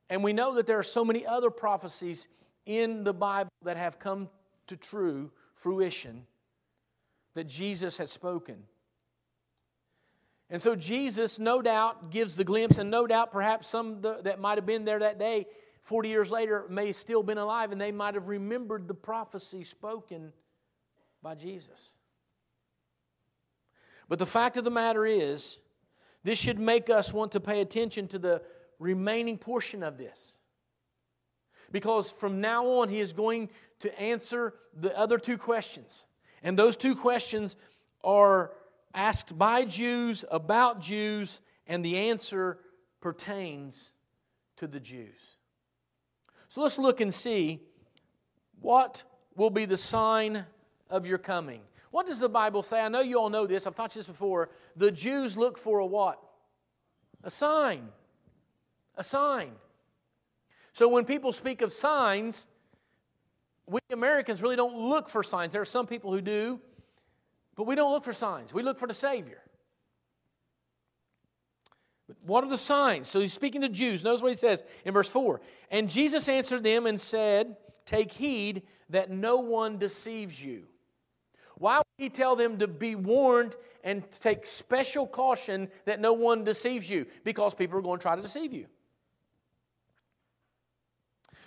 And 0.09 0.23
we 0.23 0.31
know 0.33 0.55
that 0.55 0.67
there 0.67 0.79
are 0.79 0.83
so 0.83 1.03
many 1.03 1.25
other 1.25 1.49
prophecies 1.49 2.27
in 2.65 3.03
the 3.03 3.13
Bible 3.13 3.51
that 3.63 3.77
have 3.77 3.99
come 3.99 4.29
to 4.67 4.77
true 4.77 5.31
fruition 5.55 6.25
that 7.33 7.45
Jesus 7.45 7.97
had 7.97 8.09
spoken. 8.09 8.63
And 10.49 10.61
so 10.61 10.75
Jesus, 10.75 11.39
no 11.39 11.61
doubt, 11.61 12.09
gives 12.09 12.35
the 12.35 12.43
glimpse, 12.43 12.77
and 12.77 12.89
no 12.89 13.05
doubt, 13.05 13.31
perhaps 13.31 13.67
some 13.67 14.01
that 14.01 14.39
might 14.39 14.57
have 14.57 14.65
been 14.65 14.85
there 14.85 14.99
that 14.99 15.19
day 15.19 15.47
40 15.87 16.09
years 16.09 16.29
later 16.29 16.65
may 16.69 16.91
still 16.91 17.23
been 17.23 17.37
alive 17.37 17.71
and 17.71 17.79
they 17.79 17.93
might 17.93 18.15
have 18.15 18.27
remembered 18.27 18.89
the 18.89 18.93
prophecy 18.93 19.63
spoken 19.63 20.33
by 21.23 21.33
Jesus. 21.33 21.93
But 24.09 24.19
the 24.19 24.25
fact 24.25 24.57
of 24.57 24.65
the 24.65 24.69
matter 24.69 25.05
is, 25.05 25.59
this 26.25 26.37
should 26.37 26.59
make 26.59 26.89
us 26.89 27.13
want 27.13 27.31
to 27.31 27.39
pay 27.39 27.61
attention 27.61 28.09
to 28.09 28.19
the 28.19 28.41
remaining 28.79 29.37
portion 29.37 29.81
of 29.81 29.97
this. 29.97 30.35
Because 31.71 32.11
from 32.11 32.41
now 32.41 32.65
on, 32.65 32.89
he 32.89 32.99
is 32.99 33.13
going 33.13 33.49
to 33.79 33.97
answer 33.97 34.55
the 34.77 34.97
other 34.99 35.17
two 35.17 35.37
questions. 35.37 36.05
And 36.43 36.59
those 36.59 36.75
two 36.75 36.97
questions 36.97 37.55
are 38.03 38.51
asked 38.93 39.37
by 39.37 39.63
Jews 39.63 40.25
about 40.29 40.81
Jews, 40.81 41.39
and 41.65 41.83
the 41.83 41.95
answer 42.09 42.59
pertains 42.99 43.93
to 44.57 44.67
the 44.67 44.81
Jews. 44.81 45.36
So 46.57 46.63
let's 46.63 46.79
look 46.79 47.01
and 47.01 47.13
see 47.13 47.59
what 48.61 49.03
will 49.35 49.51
be 49.51 49.65
the 49.65 49.77
sign 49.77 50.43
of 50.89 51.05
your 51.05 51.19
coming. 51.19 51.61
What 51.91 52.07
does 52.07 52.17
the 52.17 52.29
Bible 52.29 52.63
say? 52.63 52.81
I 52.81 52.87
know 52.87 53.01
you 53.01 53.19
all 53.19 53.29
know 53.29 53.45
this. 53.45 53.67
I've 53.67 53.75
taught 53.75 53.93
you 53.93 53.99
this 53.99 54.07
before. 54.07 54.49
The 54.75 54.89
Jews 54.89 55.37
look 55.37 55.59
for 55.59 55.77
a 55.77 55.85
what? 55.85 56.19
A 57.23 57.29
sign. 57.29 57.89
A 58.95 59.03
sign. 59.03 59.51
So 60.73 60.87
when 60.87 61.05
people 61.05 61.31
speak 61.31 61.61
of 61.61 61.71
signs, 61.71 62.47
we 63.67 63.79
Americans 63.91 64.41
really 64.41 64.55
don't 64.55 64.75
look 64.75 65.09
for 65.09 65.21
signs. 65.21 65.53
There 65.53 65.61
are 65.61 65.63
some 65.63 65.85
people 65.85 66.11
who 66.11 66.21
do, 66.21 66.59
but 67.55 67.67
we 67.67 67.75
don't 67.75 67.91
look 67.91 68.03
for 68.03 68.13
signs. 68.13 68.51
We 68.51 68.63
look 68.63 68.79
for 68.79 68.87
the 68.87 68.95
Savior. 68.95 69.43
But 72.07 72.17
what 72.23 72.43
are 72.43 72.49
the 72.49 72.57
signs? 72.57 73.07
So 73.07 73.19
he's 73.19 73.33
speaking 73.33 73.61
to 73.61 73.69
Jews. 73.69 74.03
Notice 74.03 74.21
what 74.21 74.31
he 74.31 74.37
says 74.37 74.63
in 74.85 74.93
verse 74.93 75.09
4. 75.09 75.41
And 75.71 75.89
Jesus 75.89 76.29
answered 76.29 76.63
them 76.63 76.85
and 76.85 76.99
said, 76.99 77.57
Take 77.85 78.11
heed 78.11 78.63
that 78.89 79.09
no 79.09 79.37
one 79.37 79.77
deceives 79.77 80.43
you. 80.43 80.63
Why 81.55 81.77
would 81.77 81.85
he 81.97 82.09
tell 82.09 82.35
them 82.35 82.59
to 82.59 82.67
be 82.67 82.95
warned 82.95 83.55
and 83.83 84.09
take 84.11 84.45
special 84.45 85.07
caution 85.07 85.69
that 85.85 85.99
no 85.99 86.13
one 86.13 86.43
deceives 86.43 86.89
you? 86.89 87.07
Because 87.23 87.53
people 87.53 87.79
are 87.79 87.81
going 87.81 87.99
to 87.99 88.03
try 88.03 88.15
to 88.15 88.21
deceive 88.21 88.53
you. 88.53 88.67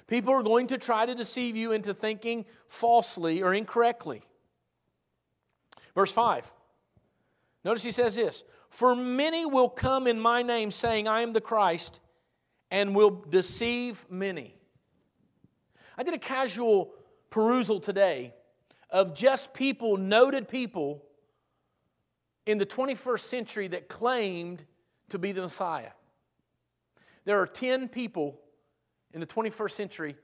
People 0.09 0.35
are 0.35 0.43
going 0.43 0.67
to 0.67 0.79
try 0.79 1.07
to 1.07 1.15
deceive 1.15 1.55
you 1.55 1.71
into 1.71 1.95
thinking 1.95 2.45
falsely 2.69 3.43
or 3.43 3.55
incorrectly. 3.55 4.23
Verse 5.95 6.13
5. 6.13 6.51
Notice 7.65 7.85
he 7.85 7.93
says 7.93 8.17
this 8.17 8.43
For 8.71 8.95
many 8.95 9.45
will 9.45 9.69
come 9.69 10.07
in 10.07 10.19
my 10.19 10.43
name, 10.43 10.71
saying, 10.71 11.07
I 11.07 11.21
am 11.21 11.33
the 11.33 11.41
Christ, 11.41 12.01
and 12.71 12.95
will 12.95 13.11
deceive 13.11 14.07
many. 14.09 14.55
I 15.99 16.03
did 16.05 16.15
a 16.15 16.19
casual 16.19 16.93
perusal 17.29 17.81
today 17.81 18.33
of 18.89 19.15
just 19.15 19.53
people, 19.53 19.97
noted 19.97 20.49
people 20.49 21.05
in 22.47 22.59
the 22.59 22.67
21st 22.67 23.21
century 23.21 23.69
that 23.69 23.89
claimed 23.89 24.65
to 25.11 25.19
be 25.19 25.33
the 25.33 25.43
Messiah. 25.43 25.91
There 27.25 27.41
are 27.41 27.47
10 27.47 27.89
people 27.89 28.41
in 29.13 29.21
the 29.21 29.27
21st 29.27 29.71
century 29.73 30.17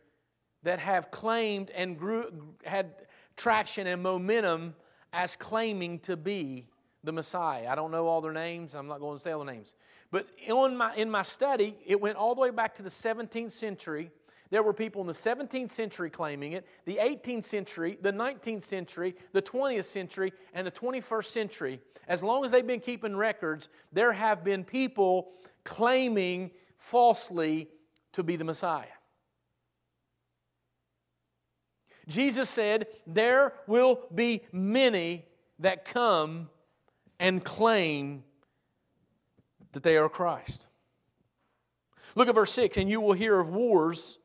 that 0.63 0.79
have 0.79 1.11
claimed 1.11 1.71
and 1.71 1.99
grew, 1.99 2.55
had 2.65 2.93
traction 3.37 3.87
and 3.87 4.03
momentum 4.03 4.75
as 5.13 5.37
claiming 5.37 5.99
to 6.01 6.17
be 6.17 6.69
the 7.07 7.13
Messiah. 7.13 7.69
I 7.69 7.75
don't 7.75 7.91
know 7.91 8.07
all 8.07 8.21
their 8.21 8.33
names. 8.33 8.75
I'm 8.75 8.87
not 8.87 9.01
going 9.01 9.17
to 9.17 9.23
say 9.23 9.31
all 9.33 9.43
their 9.43 9.55
names. 9.55 9.75
But 10.11 10.27
in 10.47 10.77
my, 10.77 10.95
in 10.95 11.11
my 11.11 11.23
study, 11.23 11.75
it 11.87 11.99
went 12.01 12.17
all 12.17 12.35
the 12.35 12.41
way 12.43 12.51
back 12.51 12.75
to 12.75 12.83
the 12.83 12.91
17th 12.91 13.53
century 13.53 14.11
there 14.51 14.63
were 14.63 14.73
people 14.73 15.01
in 15.01 15.07
the 15.07 15.13
17th 15.13 15.71
century 15.71 16.09
claiming 16.09 16.53
it, 16.53 16.67
the 16.85 16.99
18th 17.03 17.45
century, 17.45 17.99
the 18.01 18.13
19th 18.13 18.63
century, 18.63 19.17
the 19.33 19.43
20th 19.43 19.87
century, 19.87 20.33
and 20.55 20.67
the 20.67 20.71
21st 20.71 21.25
century. 21.27 21.81
As 22.07 22.23
long 22.23 22.45
as 22.45 22.53
they've 22.53 22.67
been 22.67 22.81
keeping 22.81 23.17
records, 23.17 23.69
there 23.93 24.13
have 24.13 24.45
been 24.45 24.63
people 24.63 25.33
claiming 25.65 26.53
falsely 26.77 27.69
to 28.13 28.23
be 28.23 28.37
the 28.37 28.45
Messiah. 28.45 28.87
Jesus 32.07 32.49
said, 32.49 32.87
There 33.05 33.53
will 33.67 34.03
be 34.15 34.43
many 34.53 35.27
that 35.59 35.85
come 35.85 36.49
and 37.19 37.43
claim 37.45 38.23
that 39.73 39.83
they 39.83 39.97
are 39.97 40.09
Christ. 40.09 40.69
Look 42.15 42.29
at 42.29 42.35
verse 42.35 42.53
6 42.53 42.77
and 42.77 42.89
you 42.89 43.01
will 43.01 43.13
hear 43.13 43.39
of 43.39 43.51
wars 43.51 44.19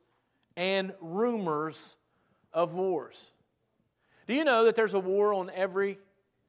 and 0.56 0.92
rumors 1.00 1.96
of 2.52 2.74
wars. 2.74 3.32
Do 4.26 4.34
you 4.34 4.44
know 4.44 4.64
that 4.64 4.76
there's 4.76 4.94
a 4.94 5.00
war 5.00 5.34
on 5.34 5.50
every 5.50 5.98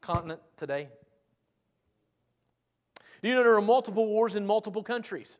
continent 0.02 0.42
today? 0.58 0.88
Do 3.22 3.30
you 3.30 3.36
know 3.36 3.44
there 3.44 3.56
are 3.56 3.62
multiple 3.62 4.06
wars 4.06 4.36
in 4.36 4.46
multiple 4.46 4.84
countries? 4.84 5.40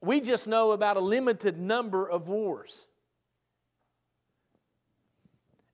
We 0.00 0.20
just 0.20 0.48
know 0.48 0.72
about 0.72 0.96
a 0.96 1.00
limited 1.00 1.58
number 1.58 2.08
of 2.08 2.28
wars. 2.28 2.88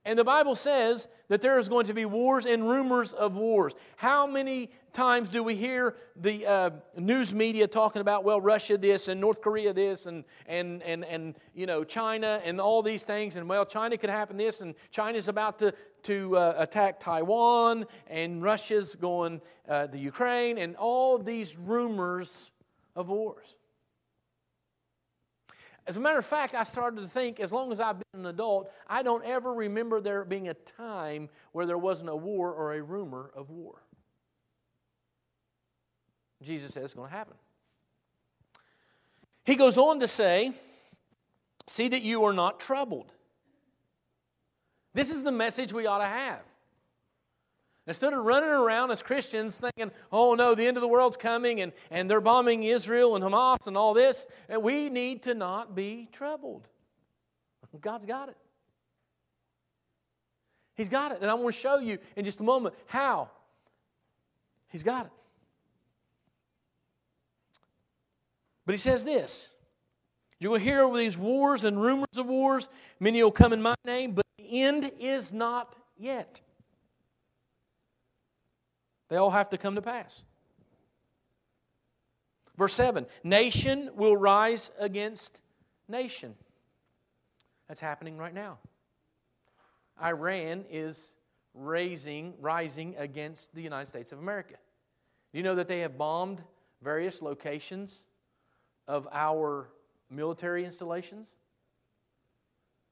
And 0.07 0.17
the 0.17 0.25
Bible 0.25 0.55
says 0.55 1.09
that 1.27 1.41
there 1.41 1.59
is 1.59 1.69
going 1.69 1.87
to 1.87 1.93
be 1.93 2.05
wars 2.05 2.47
and 2.47 2.63
rumors 2.67 3.13
of 3.13 3.37
wars. 3.37 3.75
How 3.97 4.25
many 4.25 4.71
times 4.93 5.29
do 5.29 5.43
we 5.43 5.57
hear 5.57 5.97
the 6.15 6.47
uh, 6.47 6.71
news 6.97 7.35
media 7.35 7.67
talking 7.67 8.01
about, 8.01 8.23
well, 8.23 8.41
Russia 8.41 8.79
this 8.79 9.09
and 9.09 9.21
North 9.21 9.43
Korea 9.43 9.73
this 9.73 10.07
and, 10.07 10.23
and, 10.47 10.81
and, 10.85 11.05
and, 11.05 11.35
you 11.57 11.67
know, 11.67 11.83
China 11.83 12.41
and 12.45 12.61
all 12.61 12.85
these 12.85 13.03
things, 13.03 13.35
and, 13.35 13.49
well, 13.49 13.67
China 13.67 13.99
could 13.99 14.09
happen 14.09 14.37
this, 14.37 14.61
and 14.61 14.77
China's 14.93 15.27
about 15.27 15.59
to, 15.59 15.75
to 16.05 16.37
uh, 16.37 16.55
attack 16.57 17.01
Taiwan, 17.01 17.85
and 18.07 18.45
Russia's 18.45 18.95
going 18.95 19.41
uh, 19.69 19.89
the 19.89 19.99
Ukraine, 19.99 20.57
and 20.59 20.77
all 20.77 21.19
these 21.19 21.59
rumors 21.59 22.53
of 22.95 23.09
wars. 23.09 23.57
As 25.87 25.97
a 25.97 26.01
matter 26.01 26.19
of 26.19 26.27
fact, 26.27 26.55
I 26.55 26.65
started 26.65 27.01
to 27.01 27.07
think, 27.07 27.39
as 27.39 27.53
long 27.53 27.73
as 27.73 27.79
I've 27.79 27.99
been 27.99 28.21
an 28.21 28.27
adult, 28.27 28.73
I 28.89 29.03
don't 29.03 29.25
ever 29.25 29.55
remember 29.55 30.01
there 30.01 30.25
being 30.25 30.49
a 30.49 30.55
time 30.55 31.29
where 31.53 31.65
there 31.65 31.79
wasn't 31.79 32.11
a 32.11 32.17
war 32.17 32.53
or 32.53 32.75
a 32.75 32.83
rumor 32.83 33.31
of 33.37 33.51
war. 33.51 33.83
Jesus 36.43 36.75
says 36.75 36.85
it's 36.85 36.95
going 36.95 37.11
to 37.11 37.17
happen. 37.17 37.37
He 39.45 39.55
goes 39.55 39.79
on 39.79 40.01
to 40.01 40.09
say, 40.09 40.53
See 41.69 41.89
that 41.89 42.03
you 42.03 42.25
are 42.25 42.33
not 42.33 42.61
troubled. 42.61 43.13
This 44.95 45.11
is 45.11 45.23
the 45.23 45.33
message 45.33 45.73
we 45.73 45.87
ought 45.87 45.99
to 45.99 46.05
have. 46.05 46.41
Instead 47.87 48.13
of 48.13 48.25
running 48.25 48.51
around 48.51 48.91
as 48.91 49.03
Christians 49.03 49.61
thinking, 49.61 49.93
oh 50.11 50.35
no, 50.35 50.55
the 50.55 50.67
end 50.67 50.77
of 50.77 50.81
the 50.81 50.89
world's 50.89 51.17
coming 51.17 51.61
and, 51.61 51.73
and 51.91 52.11
they're 52.11 52.21
bombing 52.21 52.65
Israel 52.65 53.15
and 53.15 53.25
Hamas 53.25 53.67
and 53.67 53.77
all 53.77 53.95
this, 53.95 54.27
and 54.49 54.63
we 54.63 54.89
need 54.89 55.23
to 55.25 55.35
not 55.35 55.75
be 55.75 56.09
troubled. 56.13 56.67
God's 57.81 58.07
got 58.07 58.29
it. 58.29 58.37
He's 60.75 60.89
got 60.89 61.13
it. 61.13 61.19
And 61.21 61.31
I'm 61.31 61.39
going 61.39 61.53
to 61.53 61.59
show 61.59 61.79
you 61.79 61.99
in 62.17 62.25
just 62.25 62.41
a 62.41 62.43
moment 62.43 62.75
how. 62.87 63.31
He's 64.69 64.83
got 64.83 65.07
it. 65.07 65.13
But 68.67 68.73
he 68.73 68.79
says 68.79 69.05
this 69.05 69.49
You 70.39 70.51
will 70.51 70.59
hear 70.59 70.85
of 70.85 70.97
these 70.97 71.17
wars 71.17 71.65
and 71.65 71.81
rumors 71.81 72.19
of 72.19 72.27
wars. 72.27 72.69
Many 73.01 73.23
will 73.23 73.31
come 73.31 73.53
in 73.53 73.63
my 73.63 73.75
name, 73.85 74.13
but 74.13 74.27
the 74.39 74.63
end 74.63 74.91
is 74.99 75.33
not 75.33 75.77
yet. 75.97 76.41
They 79.09 79.17
all 79.17 79.31
have 79.31 79.51
to 79.51 79.59
come 79.59 79.75
to 79.75 79.83
pass. 79.83 80.25
Verse 82.57 82.73
7 82.75 83.07
Nation 83.23 83.91
will 83.95 84.17
rise 84.17 84.71
against 84.79 85.41
nation. 85.89 86.35
That's 87.69 87.81
happening 87.81 88.17
right 88.17 88.35
now. 88.35 88.59
Iran 90.03 90.65
is 90.71 91.17
raising, 91.55 92.35
rising 92.41 92.95
against 92.99 93.55
the 93.55 93.63
United 93.63 93.89
States 93.89 94.13
of 94.13 94.19
America. 94.19 94.55
Do 95.33 95.39
you 95.39 95.45
know 95.45 95.55
that 95.55 95.69
they 95.69 95.81
have 95.81 95.99
bombed 95.99 96.43
various 96.83 97.23
locations 97.23 98.05
of 98.87 99.09
our 99.11 99.69
military 100.11 100.65
installations? 100.65 101.35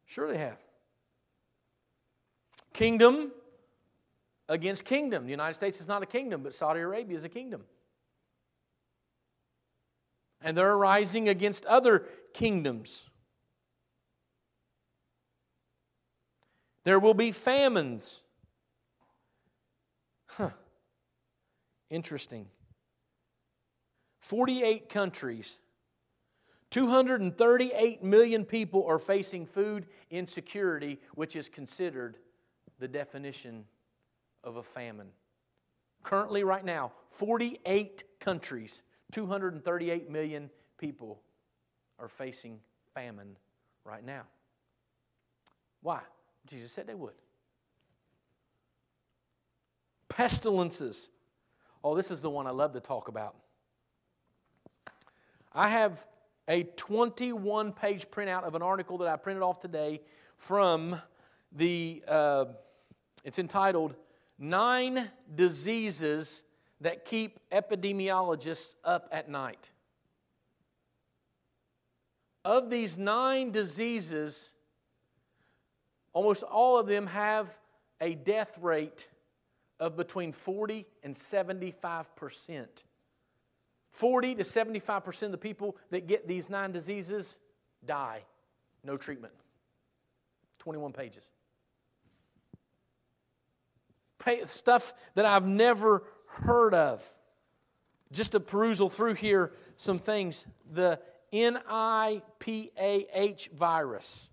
Sure, 0.07 0.29
they 0.29 0.39
have. 0.39 0.59
Kingdom 2.73 3.31
against 4.49 4.85
kingdom. 4.85 5.25
The 5.25 5.31
United 5.31 5.55
States 5.55 5.81
is 5.81 5.89
not 5.89 6.03
a 6.03 6.07
kingdom, 6.07 6.43
but 6.43 6.55
Saudi 6.55 6.81
Arabia 6.81 7.17
is 7.17 7.25
a 7.25 7.29
kingdom. 7.29 7.63
And 10.41 10.57
they're 10.57 10.77
rising 10.77 11.29
against 11.29 11.65
other 11.65 12.05
kingdoms. 12.35 13.09
There 16.85 16.99
will 16.99 17.15
be 17.15 17.33
famines. 17.33 18.21
Huh. 20.27 20.51
Interesting. 21.89 22.47
48 24.21 24.89
countries, 24.89 25.59
238 26.71 28.03
million 28.03 28.45
people 28.45 28.85
are 28.87 28.99
facing 28.99 29.47
food 29.47 29.87
insecurity, 30.11 30.99
which 31.15 31.37
is 31.37 31.49
considered 31.49 32.17
the 32.79 32.89
definition 32.89 33.65
of 34.45 34.57
a 34.57 34.63
famine. 34.63 35.09
Currently, 36.03 36.45
right 36.45 36.65
now, 36.65 36.93
48 37.11 38.05
countries, 38.21 38.83
238 39.13 40.11
million 40.11 40.51
people 40.79 41.21
are 41.99 42.09
facing 42.09 42.61
famine 42.95 43.37
right 43.85 44.05
now. 44.05 44.23
Why? 45.83 46.01
Jesus 46.47 46.73
said 46.73 46.87
they 46.87 46.95
would. 46.95 47.15
Pestilences. 50.09 51.09
Oh, 51.83 51.95
this 51.95 52.11
is 52.11 52.21
the 52.21 52.31
one 52.31 52.47
I 52.47 52.51
love 52.51 52.73
to 52.73 52.81
talk 52.81 53.09
about. 53.09 53.35
I 55.53 55.69
have 55.69 56.07
a 56.49 56.65
21 56.65 57.73
page 57.73 58.11
printout 58.11 58.45
of 58.45 58.55
an 58.55 58.63
article 58.63 58.99
that 58.99 59.09
I 59.09 59.17
printed 59.17 59.43
off 59.43 59.61
today 59.61 60.01
from 60.37 61.01
the, 61.53 62.03
uh, 62.07 62.47
it's 63.25 63.39
entitled 63.39 63.95
nine 64.39 65.11
diseases 65.35 66.43
that 66.81 67.05
keep 67.05 67.39
epidemiologists 67.51 68.75
up 68.85 69.09
at 69.13 69.29
night. 69.29 69.71
Of 72.45 72.69
these 72.69 72.99
nine 72.99 73.53
diseases, 73.53 74.53
almost 76.13 76.43
all 76.43 76.79
of 76.79 76.87
them 76.87 77.07
have 77.07 77.57
a 78.01 78.15
death 78.15 78.59
rate 78.61 79.09
of 79.81 79.97
between 79.97 80.33
40 80.33 80.87
and 81.03 81.17
75 81.17 82.15
percent. 82.17 82.85
40 83.95 84.35
to 84.35 84.43
75% 84.43 85.23
of 85.23 85.31
the 85.31 85.39
people 85.39 85.77
that 85.91 86.09
get 86.09 86.27
these 86.27 86.51
nine 86.51 86.73
diseases 86.73 87.39
die. 87.87 88.23
No 88.83 88.97
treatment. 88.97 89.33
21 90.59 90.93
pages. 90.93 91.25
Stuff 94.47 94.95
that 95.15 95.25
I've 95.25 95.47
never 95.47 96.03
heard 96.27 96.75
of. 96.75 97.09
Just 98.13 98.35
a 98.35 98.41
perusal 98.41 98.89
through 98.89 99.15
here, 99.15 99.53
some 99.77 99.99
things. 99.99 100.47
The 100.71 101.01
NIPAH 101.33 102.23
virus, 103.53 104.29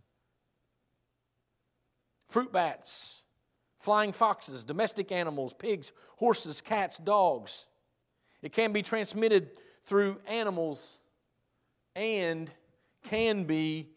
fruit 2.28 2.52
bats, 2.52 3.24
flying 3.80 4.12
foxes, 4.12 4.64
domestic 4.64 5.12
animals, 5.12 5.54
pigs, 5.54 5.92
horses, 6.18 6.62
cats, 6.62 6.98
dogs 6.98 7.66
it 8.42 8.54
can 8.54 8.74
be 8.74 8.82
transmitted 8.82 9.52
through 9.86 10.20
animals 10.28 11.00
and 11.96 12.50
can 13.04 13.44
be 13.44 13.90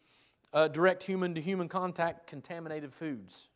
uh, 0.52 0.68
direct 0.68 1.02
human 1.02 1.34
to 1.34 1.40
human 1.40 1.68
contact 1.68 2.26
contaminated 2.26 2.92
foods. 2.94 3.48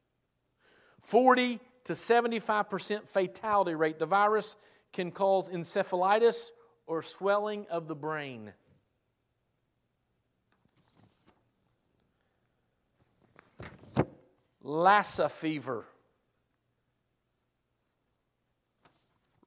40 1.03 1.61
to 1.88 1.94
75% 1.94 3.09
fatality 3.09 3.74
rate. 3.74 3.98
The 3.98 4.05
virus 4.05 4.57
can 4.92 5.11
cause 5.11 5.48
encephalitis 5.48 6.51
or 6.87 7.03
swelling 7.03 7.66
of 7.70 7.88
the 7.88 7.94
brain. 7.94 8.53
Lassa 14.62 15.31
fever. 15.31 15.87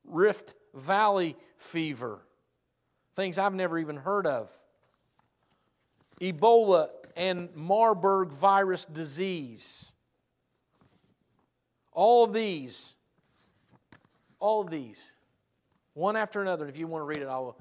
Rift 0.04 0.56
Valley 0.74 1.38
fever, 1.58 2.22
things 3.16 3.38
I've 3.38 3.54
never 3.54 3.78
even 3.78 3.98
heard 3.98 4.26
of. 4.26 4.52
Ebola 6.20 6.90
and 7.16 7.56
Marburg 7.56 8.32
virus 8.32 8.86
disease. 8.86 9.92
All 11.92 12.24
of 12.24 12.34
these, 12.34 12.96
all 14.40 14.62
of 14.62 14.70
these, 14.70 15.14
one 15.94 16.16
after 16.16 16.42
another. 16.42 16.68
If 16.68 16.78
you 16.78 16.88
want 16.88 17.02
to 17.02 17.06
read 17.06 17.20
it, 17.20 17.28
I'll. 17.28 17.58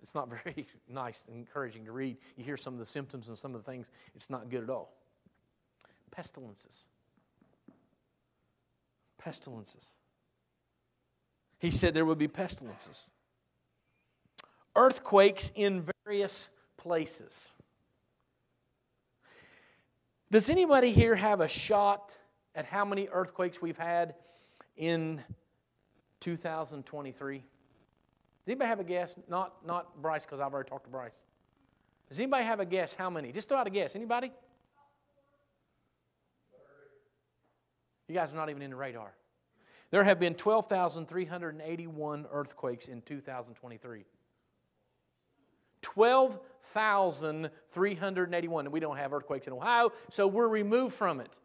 It's 0.00 0.14
not 0.14 0.28
very 0.44 0.66
nice 0.88 1.26
and 1.28 1.36
encouraging 1.36 1.84
to 1.84 1.92
read. 1.92 2.16
You 2.36 2.44
hear 2.44 2.56
some 2.56 2.72
of 2.72 2.78
the 2.78 2.84
symptoms 2.84 3.28
and 3.28 3.38
some 3.38 3.54
of 3.54 3.64
the 3.64 3.70
things. 3.70 3.90
It's 4.14 4.30
not 4.30 4.50
good 4.50 4.64
at 4.64 4.70
all. 4.70 4.92
Pestilences. 6.10 6.84
Pestilences. 9.18 9.90
He 11.58 11.70
said 11.70 11.94
there 11.94 12.04
would 12.04 12.18
be 12.18 12.26
pestilences, 12.26 13.08
earthquakes 14.74 15.52
in 15.54 15.86
various 16.04 16.48
places. 16.76 17.52
Does 20.32 20.50
anybody 20.50 20.90
here 20.90 21.14
have 21.14 21.40
a 21.40 21.46
shot 21.46 22.16
at 22.54 22.64
how 22.64 22.84
many 22.84 23.08
earthquakes 23.10 23.62
we've 23.62 23.78
had 23.78 24.14
in 24.76 25.22
2023? 26.20 27.38
Does 27.38 27.44
anybody 28.46 28.68
have 28.68 28.80
a 28.80 28.84
guess? 28.84 29.16
Not, 29.28 29.54
not 29.66 30.02
Bryce, 30.02 30.24
because 30.24 30.40
I've 30.40 30.52
already 30.52 30.68
talked 30.68 30.84
to 30.84 30.90
Bryce. 30.90 31.24
Does 32.08 32.18
anybody 32.18 32.44
have 32.44 32.60
a 32.60 32.66
guess 32.66 32.94
how 32.94 33.08
many? 33.08 33.32
Just 33.32 33.48
throw 33.48 33.58
out 33.58 33.66
a 33.66 33.70
guess. 33.70 33.96
Anybody? 33.96 34.32
You 38.08 38.14
guys 38.14 38.32
are 38.32 38.36
not 38.36 38.50
even 38.50 38.62
in 38.62 38.70
the 38.70 38.76
radar. 38.76 39.14
There 39.90 40.04
have 40.04 40.20
been 40.20 40.34
12,381 40.34 42.26
earthquakes 42.30 42.88
in 42.88 43.00
2023. 43.02 44.04
12,381. 45.82 48.66
And 48.66 48.72
we 48.72 48.80
don't 48.80 48.96
have 48.96 49.12
earthquakes 49.12 49.46
in 49.46 49.52
Ohio, 49.52 49.92
so 50.10 50.26
we're 50.26 50.48
removed 50.48 50.94
from 50.94 51.20
it. 51.20 51.38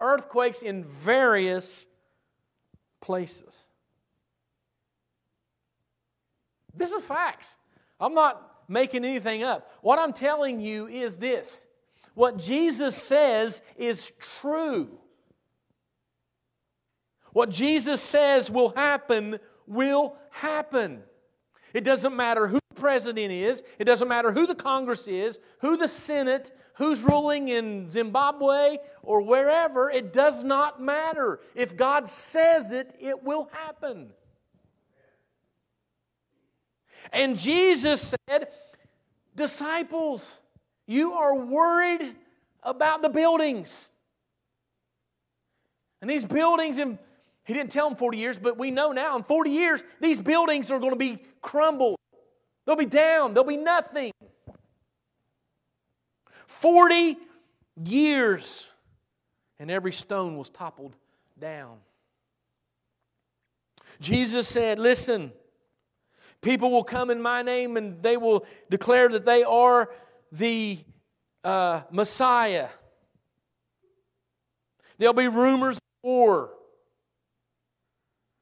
Earthquakes 0.00 0.62
in 0.62 0.84
various 0.84 1.86
places. 3.00 3.66
This 6.74 6.92
is 6.92 7.04
facts. 7.04 7.56
I'm 7.98 8.14
not 8.14 8.62
making 8.68 9.04
anything 9.04 9.42
up. 9.42 9.70
What 9.82 9.98
I'm 9.98 10.12
telling 10.12 10.60
you 10.60 10.86
is 10.86 11.18
this 11.18 11.66
what 12.14 12.38
Jesus 12.38 12.96
says 12.96 13.62
is 13.76 14.12
true. 14.40 14.98
What 17.32 17.50
Jesus 17.50 18.02
says 18.02 18.50
will 18.50 18.70
happen 18.70 19.38
will 19.66 20.16
happen. 20.30 21.02
It 21.72 21.84
doesn't 21.84 22.16
matter 22.16 22.46
who 22.46 22.58
the 22.74 22.80
president 22.80 23.32
is, 23.32 23.62
it 23.78 23.84
doesn't 23.84 24.08
matter 24.08 24.32
who 24.32 24.46
the 24.46 24.54
Congress 24.54 25.06
is, 25.06 25.38
who 25.60 25.76
the 25.76 25.88
Senate, 25.88 26.52
who's 26.74 27.02
ruling 27.02 27.48
in 27.48 27.90
Zimbabwe 27.90 28.78
or 29.02 29.22
wherever, 29.22 29.90
it 29.90 30.12
does 30.12 30.44
not 30.44 30.82
matter. 30.82 31.40
If 31.54 31.76
God 31.76 32.08
says 32.08 32.72
it, 32.72 32.94
it 32.98 33.22
will 33.22 33.48
happen. 33.52 34.10
And 37.12 37.38
Jesus 37.38 38.14
said, 38.28 38.48
Disciples, 39.36 40.38
you 40.86 41.12
are 41.14 41.34
worried 41.34 42.14
about 42.62 43.00
the 43.00 43.08
buildings. 43.08 43.88
And 46.00 46.10
these 46.10 46.24
buildings 46.24 46.78
in 46.78 46.98
he 47.50 47.54
didn't 47.54 47.72
tell 47.72 47.88
them 47.88 47.96
40 47.96 48.16
years, 48.16 48.38
but 48.38 48.56
we 48.56 48.70
know 48.70 48.92
now 48.92 49.16
in 49.16 49.24
40 49.24 49.50
years, 49.50 49.82
these 50.00 50.20
buildings 50.20 50.70
are 50.70 50.78
going 50.78 50.92
to 50.92 50.96
be 50.96 51.18
crumbled. 51.42 51.96
They'll 52.64 52.76
be 52.76 52.86
down, 52.86 53.34
they'll 53.34 53.42
be 53.42 53.56
nothing. 53.56 54.12
40 56.46 57.16
years, 57.84 58.68
and 59.58 59.68
every 59.68 59.92
stone 59.92 60.36
was 60.36 60.48
toppled 60.48 60.94
down. 61.40 61.78
Jesus 63.98 64.46
said, 64.46 64.78
Listen, 64.78 65.32
people 66.42 66.70
will 66.70 66.84
come 66.84 67.10
in 67.10 67.20
my 67.20 67.42
name 67.42 67.76
and 67.76 68.00
they 68.00 68.16
will 68.16 68.46
declare 68.70 69.08
that 69.08 69.24
they 69.24 69.42
are 69.42 69.90
the 70.30 70.78
uh, 71.42 71.80
Messiah. 71.90 72.68
There'll 74.98 75.14
be 75.14 75.26
rumors 75.26 75.78
of 75.78 75.82
war. 76.04 76.50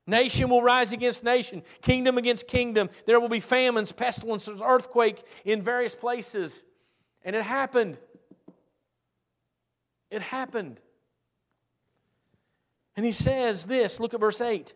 Nation 0.09 0.49
will 0.49 0.63
rise 0.63 0.93
against 0.93 1.23
nation, 1.23 1.63
kingdom 1.83 2.17
against 2.17 2.49
kingdom. 2.49 2.89
There 3.05 3.21
will 3.21 3.29
be 3.29 3.41
famines, 3.41 3.93
pestilences, 3.93 4.63
earthquake 4.65 5.23
in 5.45 5.61
various 5.61 5.95
places. 5.95 6.63
And 7.27 7.37
it 7.37 7.43
happened. 7.43 7.99
It 10.11 10.23
happened. 10.23 10.81
And 12.97 13.05
he 13.05 13.13
says 13.13 13.67
this 13.67 14.01
look 14.01 14.15
at 14.15 14.21
verse 14.21 14.41
8. 14.41 14.73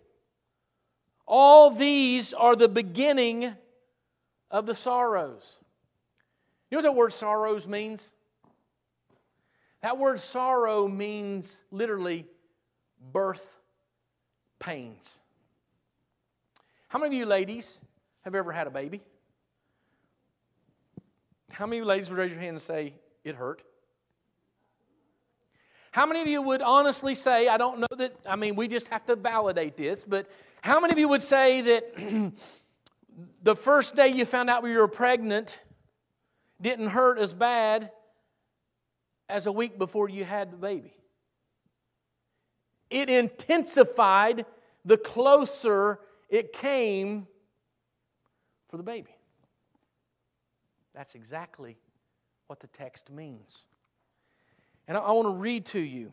All 1.26 1.70
these 1.70 2.34
are 2.34 2.54
the 2.54 2.68
beginning 2.68 3.54
of 4.50 4.66
the 4.66 4.74
sorrows. 4.74 5.60
You 6.70 6.76
know 6.76 6.82
what 6.82 6.90
that 6.90 6.98
word 6.98 7.12
sorrows 7.14 7.66
means? 7.66 8.12
That 9.80 9.96
word 9.96 10.20
sorrow 10.20 10.86
means 10.88 11.62
literally 11.70 12.26
birth 13.12 13.58
pains. 14.60 15.18
How 16.92 16.98
many 16.98 17.16
of 17.16 17.20
you 17.20 17.24
ladies 17.24 17.80
have 18.20 18.34
ever 18.34 18.52
had 18.52 18.66
a 18.66 18.70
baby? 18.70 19.00
How 21.50 21.64
many 21.64 21.80
ladies 21.80 22.10
would 22.10 22.18
raise 22.18 22.32
your 22.32 22.40
hand 22.40 22.50
and 22.50 22.60
say, 22.60 22.92
it 23.24 23.34
hurt? 23.34 23.62
How 25.90 26.04
many 26.04 26.20
of 26.20 26.26
you 26.26 26.42
would 26.42 26.60
honestly 26.60 27.14
say, 27.14 27.48
I 27.48 27.56
don't 27.56 27.80
know 27.80 27.96
that, 27.96 28.14
I 28.26 28.36
mean, 28.36 28.56
we 28.56 28.68
just 28.68 28.88
have 28.88 29.06
to 29.06 29.16
validate 29.16 29.74
this, 29.74 30.04
but 30.04 30.30
how 30.60 30.80
many 30.80 30.92
of 30.92 30.98
you 30.98 31.08
would 31.08 31.22
say 31.22 31.62
that 31.62 32.32
the 33.42 33.56
first 33.56 33.96
day 33.96 34.08
you 34.08 34.26
found 34.26 34.50
out 34.50 34.62
you 34.62 34.76
were 34.76 34.86
pregnant 34.86 35.60
didn't 36.60 36.88
hurt 36.88 37.18
as 37.18 37.32
bad 37.32 37.90
as 39.30 39.46
a 39.46 39.52
week 39.52 39.78
before 39.78 40.10
you 40.10 40.24
had 40.24 40.52
the 40.52 40.58
baby? 40.58 40.92
It 42.90 43.08
intensified 43.08 44.44
the 44.84 44.98
closer 44.98 45.98
it 46.32 46.52
came 46.54 47.26
for 48.70 48.78
the 48.78 48.82
baby. 48.82 49.14
That's 50.94 51.14
exactly 51.14 51.76
what 52.46 52.58
the 52.58 52.66
text 52.68 53.10
means. 53.10 53.66
And 54.88 54.96
I, 54.96 55.12
want 55.12 55.26
to 55.26 55.34
read 55.34 55.66
to 55.66 55.80
you 55.80 56.10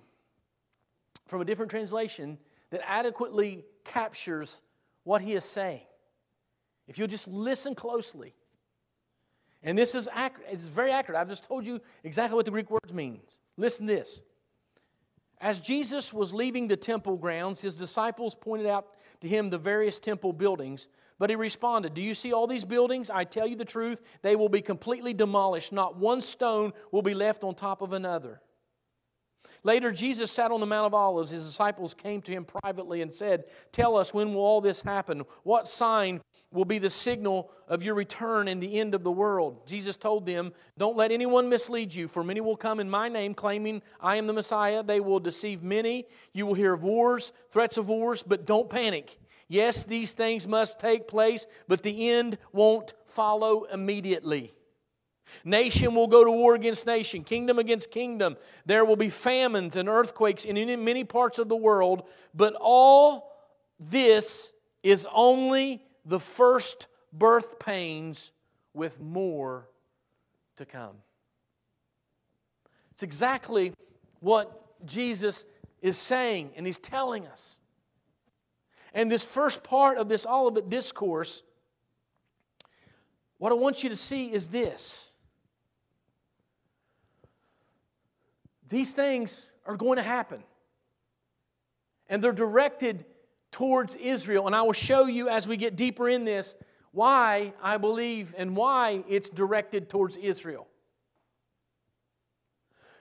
from 1.25 1.41
a 1.41 1.45
different 1.45 1.71
translation 1.71 2.37
that 2.69 2.81
adequately 2.85 3.63
captures 3.85 4.61
what 5.05 5.21
he 5.21 5.33
is 5.33 5.45
saying. 5.45 5.81
If 6.87 6.97
you'll 6.97 7.07
just 7.07 7.27
listen 7.27 7.73
closely. 7.73 8.35
And 9.63 9.77
this 9.77 9.95
is 9.95 10.09
accurate. 10.11 10.49
It's 10.51 10.67
very 10.67 10.91
accurate. 10.91 11.19
I've 11.19 11.29
just 11.29 11.45
told 11.45 11.65
you 11.65 11.79
exactly 12.03 12.35
what 12.35 12.45
the 12.45 12.51
Greek 12.51 12.69
word 12.69 12.93
means. 12.93 13.39
Listen 13.57 13.85
this. 13.85 14.19
As 15.41 15.61
Jesus 15.61 16.13
was 16.13 16.33
leaving 16.33 16.67
the 16.67 16.75
temple 16.75 17.15
grounds, 17.15 17.61
his 17.61 17.75
disciples 17.75 18.35
pointed 18.35 18.67
out 18.67 18.87
to 19.21 19.27
him 19.27 19.49
the 19.49 19.57
various 19.57 19.99
temple 19.99 20.33
buildings. 20.33 20.87
But 21.17 21.29
he 21.29 21.35
responded, 21.35 21.93
Do 21.93 22.01
you 22.01 22.15
see 22.15 22.31
all 22.31 22.47
these 22.47 22.65
buildings? 22.65 23.09
I 23.09 23.25
tell 23.25 23.45
you 23.45 23.55
the 23.55 23.65
truth, 23.65 24.01
they 24.21 24.35
will 24.35 24.49
be 24.49 24.61
completely 24.61 25.13
demolished. 25.13 25.73
Not 25.73 25.97
one 25.97 26.21
stone 26.21 26.73
will 26.91 27.01
be 27.01 27.13
left 27.13 27.43
on 27.43 27.55
top 27.55 27.81
of 27.81 27.93
another. 27.93 28.41
Later, 29.63 29.91
Jesus 29.91 30.31
sat 30.31 30.51
on 30.51 30.61
the 30.61 30.65
Mount 30.65 30.87
of 30.87 30.93
Olives. 30.93 31.31
His 31.31 31.45
disciples 31.45 31.93
came 31.93 32.21
to 32.21 32.31
him 32.31 32.45
privately 32.45 33.01
and 33.01 33.13
said, 33.13 33.45
Tell 33.73 33.97
us, 33.97 34.13
when 34.13 34.33
will 34.33 34.41
all 34.41 34.61
this 34.61 34.79
happen? 34.79 35.23
What 35.43 35.67
sign 35.67 36.21
will 36.51 36.65
be 36.65 36.79
the 36.79 36.89
signal 36.89 37.51
of 37.67 37.83
your 37.83 37.95
return 37.95 38.47
and 38.47 38.61
the 38.61 38.79
end 38.79 38.95
of 38.95 39.03
the 39.03 39.11
world? 39.11 39.67
Jesus 39.67 39.95
told 39.95 40.25
them, 40.25 40.51
Don't 40.77 40.97
let 40.97 41.11
anyone 41.11 41.49
mislead 41.49 41.93
you, 41.93 42.07
for 42.07 42.23
many 42.23 42.41
will 42.41 42.57
come 42.57 42.79
in 42.79 42.89
my 42.89 43.09
name, 43.09 43.33
claiming 43.33 43.81
I 44.01 44.15
am 44.15 44.27
the 44.27 44.33
Messiah. 44.33 44.83
They 44.83 44.99
will 44.99 45.19
deceive 45.19 45.63
many. 45.63 46.05
You 46.33 46.45
will 46.45 46.55
hear 46.55 46.73
of 46.73 46.83
wars, 46.83 47.33
threats 47.51 47.77
of 47.77 47.87
wars, 47.87 48.23
but 48.23 48.45
don't 48.45 48.69
panic. 48.69 49.17
Yes, 49.47 49.83
these 49.83 50.13
things 50.13 50.47
must 50.47 50.79
take 50.79 51.07
place, 51.07 51.47
but 51.67 51.81
the 51.81 52.09
end 52.09 52.37
won't 52.51 52.93
follow 53.05 53.63
immediately. 53.63 54.53
Nation 55.43 55.95
will 55.95 56.07
go 56.07 56.23
to 56.23 56.31
war 56.31 56.55
against 56.55 56.85
nation, 56.85 57.23
kingdom 57.23 57.59
against 57.59 57.91
kingdom. 57.91 58.37
There 58.65 58.85
will 58.85 58.95
be 58.95 59.09
famines 59.09 59.75
and 59.75 59.87
earthquakes 59.87 60.45
in 60.45 60.83
many 60.83 61.03
parts 61.03 61.39
of 61.39 61.49
the 61.49 61.55
world, 61.55 62.07
but 62.33 62.55
all 62.59 63.31
this 63.79 64.53
is 64.83 65.07
only 65.13 65.83
the 66.09 66.19
first 66.19 66.87
birth 67.13 67.59
pains 67.59 68.31
with 68.73 68.99
more 68.99 69.69
to 70.57 70.65
come. 70.65 70.95
It's 72.91 73.03
exactly 73.03 73.73
what 74.19 74.85
Jesus 74.85 75.45
is 75.81 75.97
saying 75.97 76.51
and 76.55 76.65
he's 76.65 76.79
telling 76.79 77.27
us. 77.27 77.59
And 78.91 79.11
this 79.11 79.23
first 79.23 79.63
part 79.63 79.99
of 79.99 80.09
this 80.09 80.25
Olivet 80.25 80.69
discourse, 80.69 81.43
what 83.37 83.51
I 83.51 83.55
want 83.55 83.83
you 83.83 83.89
to 83.89 83.95
see 83.95 84.33
is 84.33 84.47
this 84.47 85.11
These 88.67 88.93
things 88.93 89.49
are 89.65 89.77
going 89.77 89.97
to 89.97 90.03
happen. 90.03 90.43
And 92.07 92.23
they're 92.23 92.31
directed 92.31 93.05
towards 93.51 93.95
Israel. 93.95 94.47
And 94.47 94.55
I 94.55 94.61
will 94.61 94.73
show 94.73 95.05
you 95.05 95.29
as 95.29 95.47
we 95.47 95.57
get 95.57 95.75
deeper 95.75 96.09
in 96.09 96.23
this 96.23 96.55
why 96.91 97.53
I 97.61 97.77
believe 97.77 98.33
and 98.37 98.55
why 98.55 99.03
it's 99.07 99.29
directed 99.29 99.89
towards 99.89 100.17
Israel. 100.17 100.67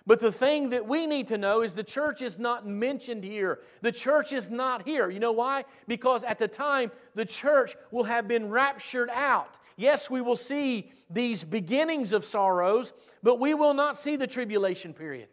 But 0.09 0.21
the 0.21 0.33
thing 0.33 0.71
that 0.71 0.89
we 0.89 1.07
need 1.07 1.29
to 1.29 1.37
know 1.37 1.61
is 1.61 1.75
the 1.75 1.85
church 1.85 2.23
is 2.23 2.39
not 2.39 2.67
mentioned 2.67 3.23
here. 3.23 3.61
The 3.83 3.93
church 3.93 4.33
is 4.33 4.49
not 4.49 4.87
here. 4.87 5.11
You 5.11 5.21
know 5.21 5.33
why? 5.33 5.67
Because 5.87 6.25
at 6.25 6.39
the 6.39 6.49
time, 6.49 6.91
the 7.15 7.27
church 7.27 7.77
will 7.91 8.05
have 8.05 8.27
been 8.27 8.49
raptured 8.49 9.11
out. 9.13 9.59
Yes, 9.77 10.09
we 10.09 10.23
will 10.23 10.35
see 10.35 10.91
these 11.11 11.45
beginnings 11.45 12.15
of 12.15 12.25
sorrows, 12.25 12.95
but 13.23 13.39
we 13.39 13.53
will 13.53 13.75
not 13.75 13.99
see 13.99 14.17
the 14.17 14.27
tribulation 14.27 14.95
period. 14.95 15.29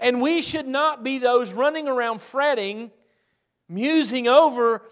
And 0.00 0.20
we 0.20 0.42
should 0.42 0.66
not 0.66 1.02
be 1.02 1.18
those 1.18 1.52
running 1.52 1.88
around 1.88 2.20
fretting, 2.20 2.90
musing 3.68 4.28
over 4.28 4.82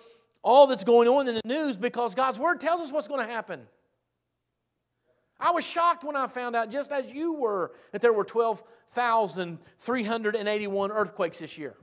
all 0.42 0.66
that's 0.66 0.84
going 0.84 1.08
on 1.08 1.28
in 1.28 1.34
the 1.34 1.42
news 1.44 1.76
because 1.76 2.14
God's 2.14 2.38
Word 2.38 2.60
tells 2.60 2.80
us 2.80 2.92
what's 2.92 3.08
going 3.08 3.26
to 3.26 3.32
happen. 3.32 3.60
I 5.40 5.50
was 5.50 5.66
shocked 5.66 6.04
when 6.04 6.16
I 6.16 6.26
found 6.26 6.56
out, 6.56 6.70
just 6.70 6.92
as 6.92 7.12
you 7.12 7.34
were, 7.34 7.72
that 7.92 8.00
there 8.00 8.12
were 8.12 8.24
12,381 8.24 10.92
earthquakes 10.92 11.40
this 11.40 11.58
year. 11.58 11.74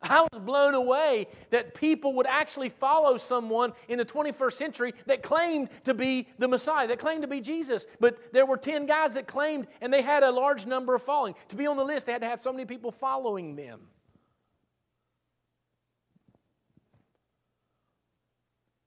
I 0.00 0.26
was 0.32 0.40
blown 0.40 0.74
away 0.74 1.26
that 1.50 1.74
people 1.74 2.14
would 2.14 2.26
actually 2.26 2.68
follow 2.68 3.16
someone 3.16 3.72
in 3.88 3.98
the 3.98 4.04
21st 4.04 4.52
century 4.52 4.94
that 5.06 5.22
claimed 5.22 5.68
to 5.84 5.94
be 5.94 6.28
the 6.38 6.46
Messiah, 6.46 6.86
that 6.86 6.98
claimed 7.00 7.22
to 7.22 7.28
be 7.28 7.40
Jesus. 7.40 7.86
But 7.98 8.32
there 8.32 8.46
were 8.46 8.56
10 8.56 8.86
guys 8.86 9.14
that 9.14 9.26
claimed, 9.26 9.66
and 9.80 9.92
they 9.92 10.02
had 10.02 10.22
a 10.22 10.30
large 10.30 10.66
number 10.66 10.94
of 10.94 11.02
following. 11.02 11.34
To 11.48 11.56
be 11.56 11.66
on 11.66 11.76
the 11.76 11.84
list, 11.84 12.06
they 12.06 12.12
had 12.12 12.20
to 12.22 12.28
have 12.28 12.40
so 12.40 12.52
many 12.52 12.64
people 12.64 12.92
following 12.92 13.56
them. 13.56 13.80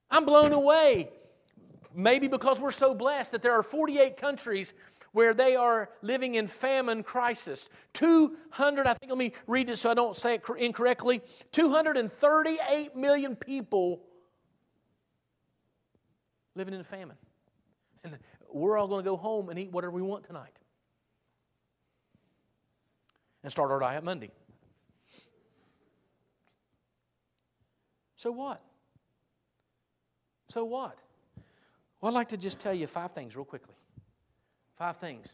I'm 0.10 0.26
blown 0.26 0.54
away. 0.54 1.10
Maybe 1.94 2.30
because 2.30 2.62
we're 2.62 2.72
so 2.72 2.94
blessed 2.94 3.34
that 3.34 3.42
there 3.42 3.54
are 3.54 3.64
48 3.64 4.16
countries 4.16 4.74
where 5.12 5.34
they 5.34 5.56
are 5.56 5.90
living 6.02 6.36
in 6.36 6.48
famine 6.48 7.04
crisis. 7.04 7.70
200, 7.94 8.88
I 8.88 8.94
think, 8.94 9.10
let 9.10 9.18
me 9.18 9.34
read 9.48 9.70
it 9.70 9.78
so 9.78 9.92
I 9.92 9.94
don't 9.94 10.16
say 10.16 10.36
it 10.36 10.44
incorrectly 10.58 11.22
238 11.52 12.96
million 12.96 13.36
people 13.36 14.02
living 16.56 16.74
in 16.74 16.84
famine. 16.84 17.18
And 18.04 18.18
we're 18.52 18.78
all 18.78 18.88
going 18.88 19.04
to 19.04 19.10
go 19.10 19.18
home 19.18 19.50
and 19.50 19.60
eat 19.60 19.72
whatever 19.72 19.92
we 19.92 20.02
want 20.02 20.24
tonight 20.24 20.58
and 23.44 23.52
start 23.52 23.72
our 23.72 23.80
diet 23.80 24.04
Monday. 24.04 24.32
So 28.16 28.32
what? 28.32 28.62
So 30.50 30.64
what? 30.66 30.98
Well, 32.00 32.12
I'd 32.12 32.16
like 32.16 32.30
to 32.30 32.38
just 32.38 32.60
tell 32.60 32.74
you 32.74 32.86
five 32.88 33.14
things 33.14 33.36
real 33.36 33.46
quickly. 33.46 33.76
Five 34.82 34.98
things. 34.98 35.32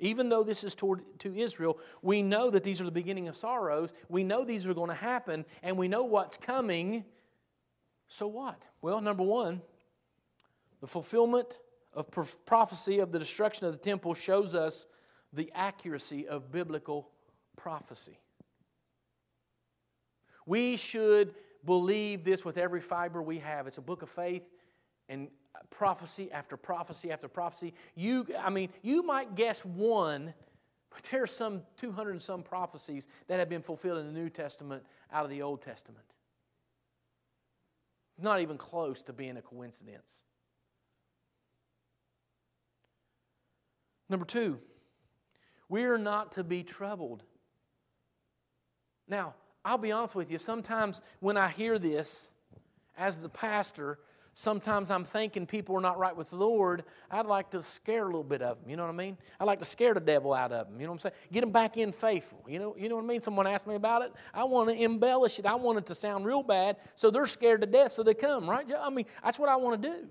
Even 0.00 0.28
though 0.28 0.42
this 0.42 0.62
is 0.62 0.74
toward 0.74 1.00
to 1.20 1.34
Israel, 1.34 1.78
we 2.02 2.20
know 2.20 2.50
that 2.50 2.62
these 2.62 2.78
are 2.78 2.84
the 2.84 2.90
beginning 2.90 3.26
of 3.26 3.34
sorrows. 3.34 3.94
We 4.10 4.22
know 4.22 4.44
these 4.44 4.66
are 4.66 4.74
going 4.74 4.90
to 4.90 4.94
happen, 4.94 5.46
and 5.62 5.78
we 5.78 5.88
know 5.88 6.04
what's 6.04 6.36
coming. 6.36 7.06
So 8.08 8.26
what? 8.26 8.60
Well, 8.82 9.00
number 9.00 9.22
one, 9.22 9.62
the 10.82 10.86
fulfillment 10.86 11.58
of 11.94 12.06
prophecy 12.44 12.98
of 12.98 13.12
the 13.12 13.18
destruction 13.18 13.66
of 13.66 13.72
the 13.72 13.78
temple 13.78 14.12
shows 14.12 14.54
us 14.54 14.84
the 15.32 15.50
accuracy 15.54 16.28
of 16.28 16.52
biblical 16.52 17.08
prophecy. 17.56 18.18
We 20.44 20.76
should 20.76 21.34
believe 21.64 22.24
this 22.24 22.44
with 22.44 22.58
every 22.58 22.82
fiber 22.82 23.22
we 23.22 23.38
have. 23.38 23.66
It's 23.66 23.78
a 23.78 23.80
book 23.80 24.02
of 24.02 24.10
faith, 24.10 24.50
and 25.08 25.28
prophecy 25.70 26.30
after 26.32 26.56
prophecy 26.56 27.10
after 27.10 27.28
prophecy. 27.28 27.74
You, 27.94 28.26
I 28.38 28.50
mean, 28.50 28.68
you 28.82 29.02
might 29.02 29.34
guess 29.34 29.64
one, 29.64 30.34
but 30.90 31.02
there 31.10 31.22
are 31.22 31.26
some 31.26 31.62
200 31.78 32.10
and 32.10 32.22
some 32.22 32.42
prophecies 32.42 33.08
that 33.26 33.38
have 33.38 33.48
been 33.48 33.62
fulfilled 33.62 33.98
in 33.98 34.06
the 34.06 34.18
New 34.20 34.30
Testament 34.30 34.82
out 35.12 35.24
of 35.24 35.30
the 35.30 35.42
Old 35.42 35.62
Testament. 35.62 36.04
Not 38.18 38.40
even 38.40 38.58
close 38.58 39.02
to 39.02 39.12
being 39.12 39.36
a 39.36 39.42
coincidence. 39.42 40.24
Number 44.08 44.26
two, 44.26 44.58
we 45.68 45.84
are 45.84 45.98
not 45.98 46.32
to 46.32 46.44
be 46.44 46.62
troubled. 46.62 47.22
Now, 49.08 49.34
I'll 49.64 49.78
be 49.78 49.92
honest 49.92 50.14
with 50.14 50.30
you, 50.30 50.38
sometimes 50.38 51.00
when 51.20 51.36
I 51.36 51.48
hear 51.48 51.78
this 51.78 52.32
as 52.96 53.16
the 53.16 53.28
pastor, 53.28 53.98
sometimes 54.34 54.90
I'm 54.90 55.04
thinking 55.04 55.46
people 55.46 55.76
are 55.76 55.80
not 55.80 55.98
right 55.98 56.16
with 56.16 56.30
the 56.30 56.36
Lord, 56.36 56.84
I'd 57.10 57.26
like 57.26 57.50
to 57.50 57.62
scare 57.62 58.02
a 58.02 58.06
little 58.06 58.24
bit 58.24 58.42
of 58.42 58.60
them. 58.60 58.70
You 58.70 58.76
know 58.76 58.84
what 58.84 58.92
I 58.92 58.96
mean? 58.96 59.16
I'd 59.38 59.44
like 59.44 59.58
to 59.58 59.64
scare 59.64 59.94
the 59.94 60.00
devil 60.00 60.32
out 60.32 60.52
of 60.52 60.68
them. 60.68 60.80
You 60.80 60.86
know 60.86 60.92
what 60.92 60.96
I'm 60.96 61.10
saying? 61.10 61.14
Get 61.32 61.40
them 61.42 61.50
back 61.50 61.76
in 61.76 61.92
faithful. 61.92 62.44
You 62.48 62.58
know, 62.58 62.76
you 62.78 62.88
know 62.88 62.96
what 62.96 63.04
I 63.04 63.08
mean? 63.08 63.20
Someone 63.20 63.46
asked 63.46 63.66
me 63.66 63.74
about 63.74 64.02
it. 64.02 64.12
I 64.32 64.44
want 64.44 64.70
to 64.70 64.82
embellish 64.82 65.38
it. 65.38 65.46
I 65.46 65.54
want 65.54 65.78
it 65.78 65.86
to 65.86 65.94
sound 65.94 66.24
real 66.24 66.42
bad 66.42 66.76
so 66.96 67.10
they're 67.10 67.26
scared 67.26 67.60
to 67.60 67.66
death 67.66 67.92
so 67.92 68.02
they 68.02 68.14
come, 68.14 68.48
right? 68.48 68.66
I 68.78 68.90
mean, 68.90 69.06
that's 69.22 69.38
what 69.38 69.48
I 69.48 69.56
want 69.56 69.82
to 69.82 69.88
do. 69.88 70.08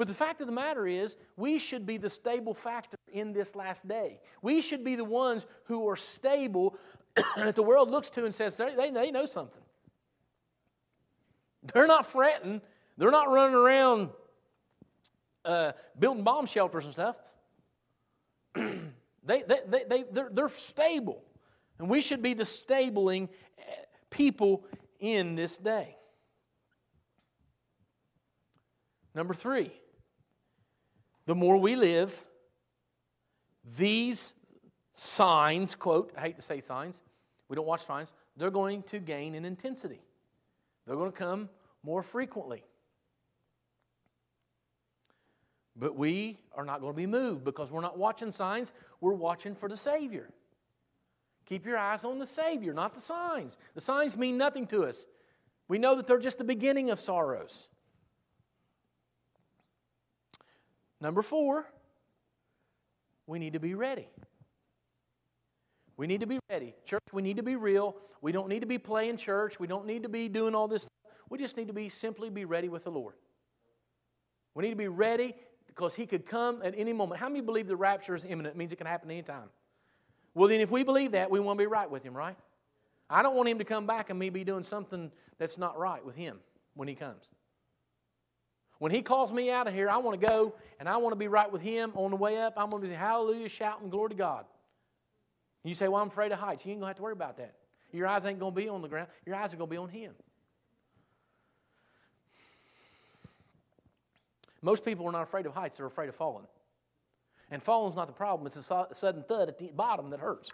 But 0.00 0.08
the 0.08 0.14
fact 0.14 0.40
of 0.40 0.46
the 0.46 0.52
matter 0.52 0.86
is, 0.86 1.16
we 1.36 1.58
should 1.58 1.84
be 1.84 1.98
the 1.98 2.08
stable 2.08 2.54
factor 2.54 2.96
in 3.12 3.34
this 3.34 3.54
last 3.54 3.86
day. 3.86 4.20
We 4.40 4.62
should 4.62 4.82
be 4.82 4.96
the 4.96 5.04
ones 5.04 5.46
who 5.64 5.86
are 5.90 5.96
stable 5.96 6.78
that 7.36 7.54
the 7.54 7.62
world 7.62 7.90
looks 7.90 8.08
to 8.10 8.24
and 8.24 8.34
says, 8.34 8.56
they, 8.56 8.74
they, 8.74 8.90
they 8.90 9.10
know 9.10 9.26
something. 9.26 9.60
They're 11.62 11.86
not 11.86 12.06
fretting. 12.06 12.60
They're 12.96 13.10
not 13.10 13.30
running 13.30 13.54
around 13.54 14.10
uh, 15.44 15.72
building 15.98 16.24
bomb 16.24 16.46
shelters 16.46 16.84
and 16.84 16.92
stuff. 16.92 17.16
they, 18.54 18.82
they, 19.24 19.42
they, 19.66 19.84
they, 19.88 20.04
they're, 20.10 20.30
they're 20.32 20.48
stable. 20.48 21.22
And 21.78 21.88
we 21.88 22.00
should 22.00 22.22
be 22.22 22.34
the 22.34 22.44
stabling 22.44 23.28
uh, 23.58 23.62
people 24.10 24.64
in 24.98 25.34
this 25.34 25.56
day. 25.56 25.96
Number 29.14 29.34
three, 29.34 29.72
the 31.26 31.34
more 31.34 31.56
we 31.56 31.74
live, 31.74 32.24
these 33.76 34.34
signs, 34.92 35.74
quote, 35.74 36.12
I 36.16 36.20
hate 36.20 36.36
to 36.36 36.42
say 36.42 36.60
signs, 36.60 37.02
we 37.48 37.56
don't 37.56 37.66
watch 37.66 37.84
signs, 37.84 38.12
they're 38.36 38.50
going 38.50 38.82
to 38.84 38.98
gain 38.98 39.34
in 39.34 39.44
intensity. 39.44 40.00
They're 40.90 40.98
going 40.98 41.12
to 41.12 41.16
come 41.16 41.48
more 41.84 42.02
frequently. 42.02 42.64
But 45.76 45.94
we 45.94 46.40
are 46.52 46.64
not 46.64 46.80
going 46.80 46.92
to 46.92 46.96
be 46.96 47.06
moved 47.06 47.44
because 47.44 47.70
we're 47.70 47.80
not 47.80 47.96
watching 47.96 48.32
signs, 48.32 48.72
we're 49.00 49.12
watching 49.12 49.54
for 49.54 49.68
the 49.68 49.76
Savior. 49.76 50.30
Keep 51.46 51.64
your 51.64 51.78
eyes 51.78 52.02
on 52.02 52.18
the 52.18 52.26
Savior, 52.26 52.74
not 52.74 52.92
the 52.92 53.00
signs. 53.00 53.56
The 53.76 53.80
signs 53.80 54.16
mean 54.16 54.36
nothing 54.36 54.66
to 54.66 54.82
us. 54.84 55.06
We 55.68 55.78
know 55.78 55.94
that 55.94 56.08
they're 56.08 56.18
just 56.18 56.38
the 56.38 56.44
beginning 56.44 56.90
of 56.90 56.98
sorrows. 56.98 57.68
Number 61.00 61.22
four, 61.22 61.70
we 63.28 63.38
need 63.38 63.52
to 63.52 63.60
be 63.60 63.76
ready. 63.76 64.08
We 66.00 66.06
need 66.06 66.20
to 66.20 66.26
be 66.26 66.38
ready. 66.48 66.72
Church, 66.86 67.02
we 67.12 67.20
need 67.20 67.36
to 67.36 67.42
be 67.42 67.56
real. 67.56 67.94
We 68.22 68.32
don't 68.32 68.48
need 68.48 68.60
to 68.60 68.66
be 68.66 68.78
playing 68.78 69.18
church. 69.18 69.60
We 69.60 69.66
don't 69.66 69.84
need 69.84 70.04
to 70.04 70.08
be 70.08 70.30
doing 70.30 70.54
all 70.54 70.66
this. 70.66 70.88
We 71.28 71.36
just 71.36 71.58
need 71.58 71.66
to 71.66 71.74
be 71.74 71.90
simply 71.90 72.30
be 72.30 72.46
ready 72.46 72.70
with 72.70 72.84
the 72.84 72.90
Lord. 72.90 73.16
We 74.54 74.64
need 74.64 74.70
to 74.70 74.76
be 74.76 74.88
ready 74.88 75.34
because 75.66 75.94
He 75.94 76.06
could 76.06 76.24
come 76.24 76.62
at 76.64 76.72
any 76.74 76.94
moment. 76.94 77.20
How 77.20 77.28
many 77.28 77.42
believe 77.42 77.66
the 77.66 77.76
rapture 77.76 78.14
is 78.14 78.24
imminent? 78.24 78.54
It 78.54 78.56
means 78.56 78.72
it 78.72 78.76
can 78.76 78.86
happen 78.86 79.10
anytime. 79.10 79.50
Well, 80.32 80.48
then, 80.48 80.60
if 80.60 80.70
we 80.70 80.84
believe 80.84 81.12
that, 81.12 81.30
we 81.30 81.38
want 81.38 81.58
to 81.58 81.62
be 81.62 81.66
right 81.66 81.90
with 81.90 82.02
Him, 82.02 82.16
right? 82.16 82.36
I 83.10 83.22
don't 83.22 83.36
want 83.36 83.50
Him 83.50 83.58
to 83.58 83.64
come 83.66 83.86
back 83.86 84.08
and 84.08 84.18
me 84.18 84.30
be 84.30 84.42
doing 84.42 84.64
something 84.64 85.12
that's 85.36 85.58
not 85.58 85.78
right 85.78 86.02
with 86.02 86.14
Him 86.14 86.38
when 86.72 86.88
He 86.88 86.94
comes. 86.94 87.28
When 88.78 88.90
He 88.90 89.02
calls 89.02 89.34
me 89.34 89.50
out 89.50 89.68
of 89.68 89.74
here, 89.74 89.90
I 89.90 89.98
want 89.98 90.18
to 90.18 90.26
go 90.26 90.54
and 90.78 90.88
I 90.88 90.96
want 90.96 91.12
to 91.12 91.18
be 91.18 91.28
right 91.28 91.52
with 91.52 91.60
Him 91.60 91.92
on 91.94 92.10
the 92.10 92.16
way 92.16 92.40
up. 92.40 92.54
I'm 92.56 92.70
going 92.70 92.82
to 92.84 92.88
be 92.88 92.94
hallelujah, 92.94 93.50
shouting 93.50 93.90
glory 93.90 94.08
to 94.08 94.14
God. 94.14 94.46
You 95.64 95.74
say, 95.74 95.88
Well, 95.88 96.00
I'm 96.02 96.08
afraid 96.08 96.32
of 96.32 96.38
heights. 96.38 96.64
You 96.64 96.72
ain't 96.72 96.80
going 96.80 96.86
to 96.86 96.90
have 96.90 96.96
to 96.96 97.02
worry 97.02 97.12
about 97.12 97.36
that. 97.38 97.54
Your 97.92 98.06
eyes 98.06 98.24
ain't 98.24 98.38
going 98.38 98.54
to 98.54 98.60
be 98.60 98.68
on 98.68 98.82
the 98.82 98.88
ground, 98.88 99.08
your 99.26 99.36
eyes 99.36 99.52
are 99.52 99.56
going 99.56 99.68
to 99.68 99.72
be 99.72 99.76
on 99.76 99.88
Him. 99.88 100.12
Most 104.62 104.84
people 104.84 105.06
are 105.06 105.12
not 105.12 105.22
afraid 105.22 105.46
of 105.46 105.54
heights, 105.54 105.78
they're 105.78 105.86
afraid 105.86 106.08
of 106.08 106.14
falling. 106.14 106.46
And 107.50 107.62
falling's 107.62 107.96
not 107.96 108.06
the 108.06 108.12
problem, 108.12 108.46
it's 108.46 108.56
a 108.56 108.86
sudden 108.92 109.24
thud 109.24 109.48
at 109.48 109.58
the 109.58 109.70
bottom 109.74 110.10
that 110.10 110.20
hurts. 110.20 110.52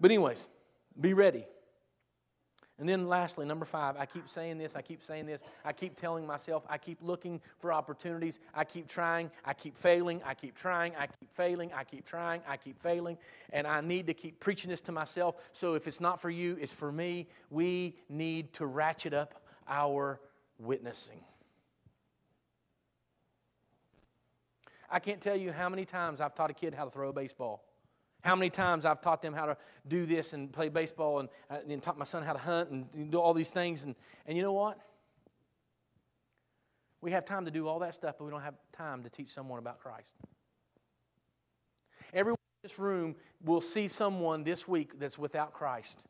But, 0.00 0.10
anyways, 0.10 0.48
be 1.00 1.14
ready. 1.14 1.46
And 2.78 2.88
then, 2.88 3.06
lastly, 3.06 3.46
number 3.46 3.64
five, 3.64 3.96
I 3.96 4.04
keep 4.04 4.28
saying 4.28 4.58
this, 4.58 4.74
I 4.74 4.82
keep 4.82 5.00
saying 5.00 5.26
this, 5.26 5.42
I 5.64 5.72
keep 5.72 5.94
telling 5.94 6.26
myself, 6.26 6.64
I 6.68 6.76
keep 6.76 6.98
looking 7.00 7.40
for 7.58 7.72
opportunities, 7.72 8.40
I 8.52 8.64
keep 8.64 8.88
trying, 8.88 9.30
I 9.44 9.54
keep 9.54 9.78
failing, 9.78 10.20
I 10.24 10.34
keep 10.34 10.56
trying, 10.56 10.92
I 10.96 11.06
keep 11.06 11.32
failing, 11.32 11.72
I 11.72 11.84
keep 11.84 12.04
trying, 12.04 12.40
I 12.48 12.56
keep 12.56 12.80
failing, 12.82 13.16
and 13.52 13.68
I 13.68 13.80
need 13.80 14.08
to 14.08 14.14
keep 14.14 14.40
preaching 14.40 14.70
this 14.70 14.80
to 14.82 14.92
myself. 14.92 15.36
So, 15.52 15.74
if 15.74 15.86
it's 15.86 16.00
not 16.00 16.20
for 16.20 16.30
you, 16.30 16.58
it's 16.60 16.72
for 16.72 16.90
me. 16.90 17.28
We 17.48 17.96
need 18.08 18.52
to 18.54 18.66
ratchet 18.66 19.14
up 19.14 19.40
our 19.68 20.20
witnessing. 20.58 21.20
I 24.90 24.98
can't 24.98 25.20
tell 25.20 25.36
you 25.36 25.52
how 25.52 25.68
many 25.68 25.84
times 25.84 26.20
I've 26.20 26.34
taught 26.34 26.50
a 26.50 26.54
kid 26.54 26.74
how 26.74 26.84
to 26.84 26.90
throw 26.90 27.10
a 27.10 27.12
baseball. 27.12 27.64
How 28.24 28.34
many 28.34 28.48
times 28.48 28.86
I've 28.86 29.02
taught 29.02 29.20
them 29.20 29.34
how 29.34 29.44
to 29.44 29.56
do 29.86 30.06
this 30.06 30.32
and 30.32 30.50
play 30.50 30.70
baseball 30.70 31.20
and, 31.20 31.28
uh, 31.50 31.58
and 31.68 31.82
taught 31.82 31.98
my 31.98 32.06
son 32.06 32.22
how 32.22 32.32
to 32.32 32.38
hunt 32.38 32.70
and 32.70 33.10
do 33.10 33.18
all 33.18 33.34
these 33.34 33.50
things. 33.50 33.84
And, 33.84 33.94
and 34.26 34.34
you 34.34 34.42
know 34.42 34.54
what? 34.54 34.78
We 37.02 37.10
have 37.10 37.26
time 37.26 37.44
to 37.44 37.50
do 37.50 37.68
all 37.68 37.80
that 37.80 37.92
stuff, 37.92 38.14
but 38.18 38.24
we 38.24 38.30
don't 38.30 38.40
have 38.40 38.54
time 38.72 39.02
to 39.02 39.10
teach 39.10 39.28
someone 39.28 39.58
about 39.58 39.78
Christ. 39.78 40.14
Everyone 42.14 42.38
in 42.38 42.68
this 42.68 42.78
room 42.78 43.14
will 43.44 43.60
see 43.60 43.88
someone 43.88 44.42
this 44.42 44.66
week 44.66 44.98
that's 44.98 45.18
without 45.18 45.52
Christ. 45.52 46.06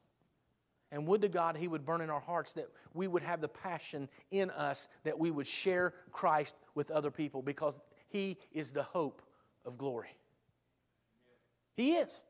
And 0.93 1.09
would 1.09 1.21
to 1.23 1.29
God 1.29 1.57
He 1.57 1.67
would 1.67 1.85
burn 1.85 2.01
in 2.01 2.11
our 2.11 2.21
hearts 2.21 2.53
that 2.53 2.69
we 2.93 3.09
would 3.09 3.25
have 3.25 3.41
the 3.41 3.49
passion 3.49 4.09
in 4.31 4.51
us 4.51 4.87
that 5.03 5.19
we 5.19 5.33
would 5.33 5.49
share 5.49 5.95
Christ 6.13 6.55
with 6.77 6.93
other 6.93 7.11
people 7.11 7.43
because 7.43 7.81
He 8.07 8.37
is 8.53 8.71
the 8.71 8.85
hope 8.85 9.21
of 9.65 9.77
glory. 9.77 10.17
He 11.77 11.95
is. 11.95 12.25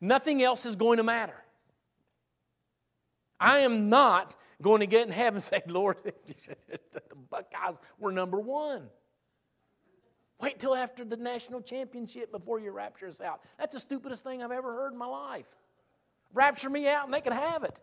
Nothing 0.00 0.42
else 0.42 0.66
is 0.66 0.76
going 0.76 0.96
to 0.96 1.02
matter. 1.02 1.36
I 3.38 3.58
am 3.60 3.88
not 3.88 4.36
going 4.60 4.80
to 4.80 4.86
get 4.86 5.06
in 5.06 5.12
heaven 5.12 5.36
and 5.36 5.44
say, 5.44 5.62
Lord, 5.66 5.98
the 6.04 7.02
Buckeyes 7.30 7.76
were 7.98 8.12
number 8.12 8.38
one. 8.38 8.88
Wait 10.40 10.58
till 10.58 10.74
after 10.74 11.04
the 11.04 11.16
national 11.16 11.60
championship 11.60 12.32
before 12.32 12.58
your 12.58 12.72
rapture 12.72 13.06
is 13.06 13.20
out. 13.20 13.40
That's 13.58 13.74
the 13.74 13.80
stupidest 13.80 14.24
thing 14.24 14.42
I've 14.42 14.50
ever 14.50 14.72
heard 14.72 14.92
in 14.92 14.98
my 14.98 15.06
life. 15.06 15.46
Rapture 16.34 16.70
me 16.70 16.88
out 16.88 17.04
and 17.04 17.14
they 17.14 17.20
can 17.20 17.32
have 17.32 17.62
it. 17.62 17.80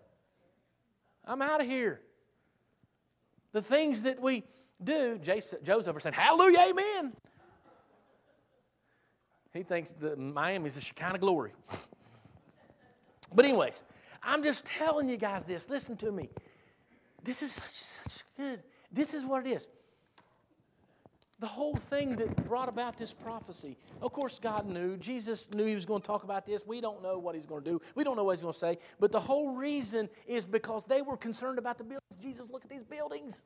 I'm 1.23 1.41
out 1.41 1.61
of 1.61 1.67
here. 1.67 2.01
The 3.53 3.61
things 3.61 4.01
that 4.01 4.21
we 4.21 4.43
do, 4.83 5.19
Joseph 5.19 5.87
over 5.87 5.99
saying, 5.99 6.13
Hallelujah, 6.13 6.67
amen. 6.69 7.13
He 9.53 9.63
thinks 9.63 9.91
that 9.99 10.19
Miami's 10.19 10.75
the 10.75 10.81
Shekinah 10.81 11.19
glory. 11.19 11.53
But, 13.31 13.45
anyways, 13.45 13.83
I'm 14.23 14.41
just 14.41 14.65
telling 14.65 15.07
you 15.07 15.15
guys 15.15 15.45
this. 15.45 15.69
Listen 15.69 15.95
to 15.97 16.11
me. 16.11 16.29
This 17.23 17.43
is 17.43 17.51
such, 17.51 17.69
such 17.69 18.23
good. 18.37 18.63
This 18.91 19.13
is 19.13 19.23
what 19.23 19.45
it 19.45 19.51
is. 19.51 19.67
The 21.39 21.47
whole 21.47 21.75
thing 21.75 22.15
that 22.17 22.35
brought 22.47 22.67
about 22.67 22.97
this 22.97 23.13
prophecy. 23.13 23.77
Of 24.01 24.11
course, 24.11 24.39
God 24.39 24.65
knew. 24.65 24.97
Jesus 24.97 25.47
knew 25.53 25.65
He 25.65 25.75
was 25.75 25.85
going 25.85 26.01
to 26.01 26.07
talk 26.07 26.23
about 26.23 26.45
this. 26.45 26.65
We 26.65 26.81
don't 26.81 27.01
know 27.01 27.17
what 27.17 27.35
He's 27.35 27.45
going 27.45 27.63
to 27.63 27.69
do. 27.69 27.81
We 27.95 28.03
don't 28.03 28.17
know 28.17 28.23
what 28.23 28.35
He's 28.35 28.41
going 28.41 28.53
to 28.53 28.59
say. 28.59 28.77
But 28.99 29.11
the 29.11 29.19
whole 29.19 29.55
reason 29.55 30.09
is 30.27 30.45
because 30.45 30.85
they 30.85 31.01
were 31.01 31.15
concerned 31.15 31.59
about 31.59 31.77
the 31.77 31.83
buildings. 31.83 32.17
Jesus, 32.19 32.49
look 32.49 32.63
at 32.65 32.69
these 32.69 32.83
buildings. 32.83 33.41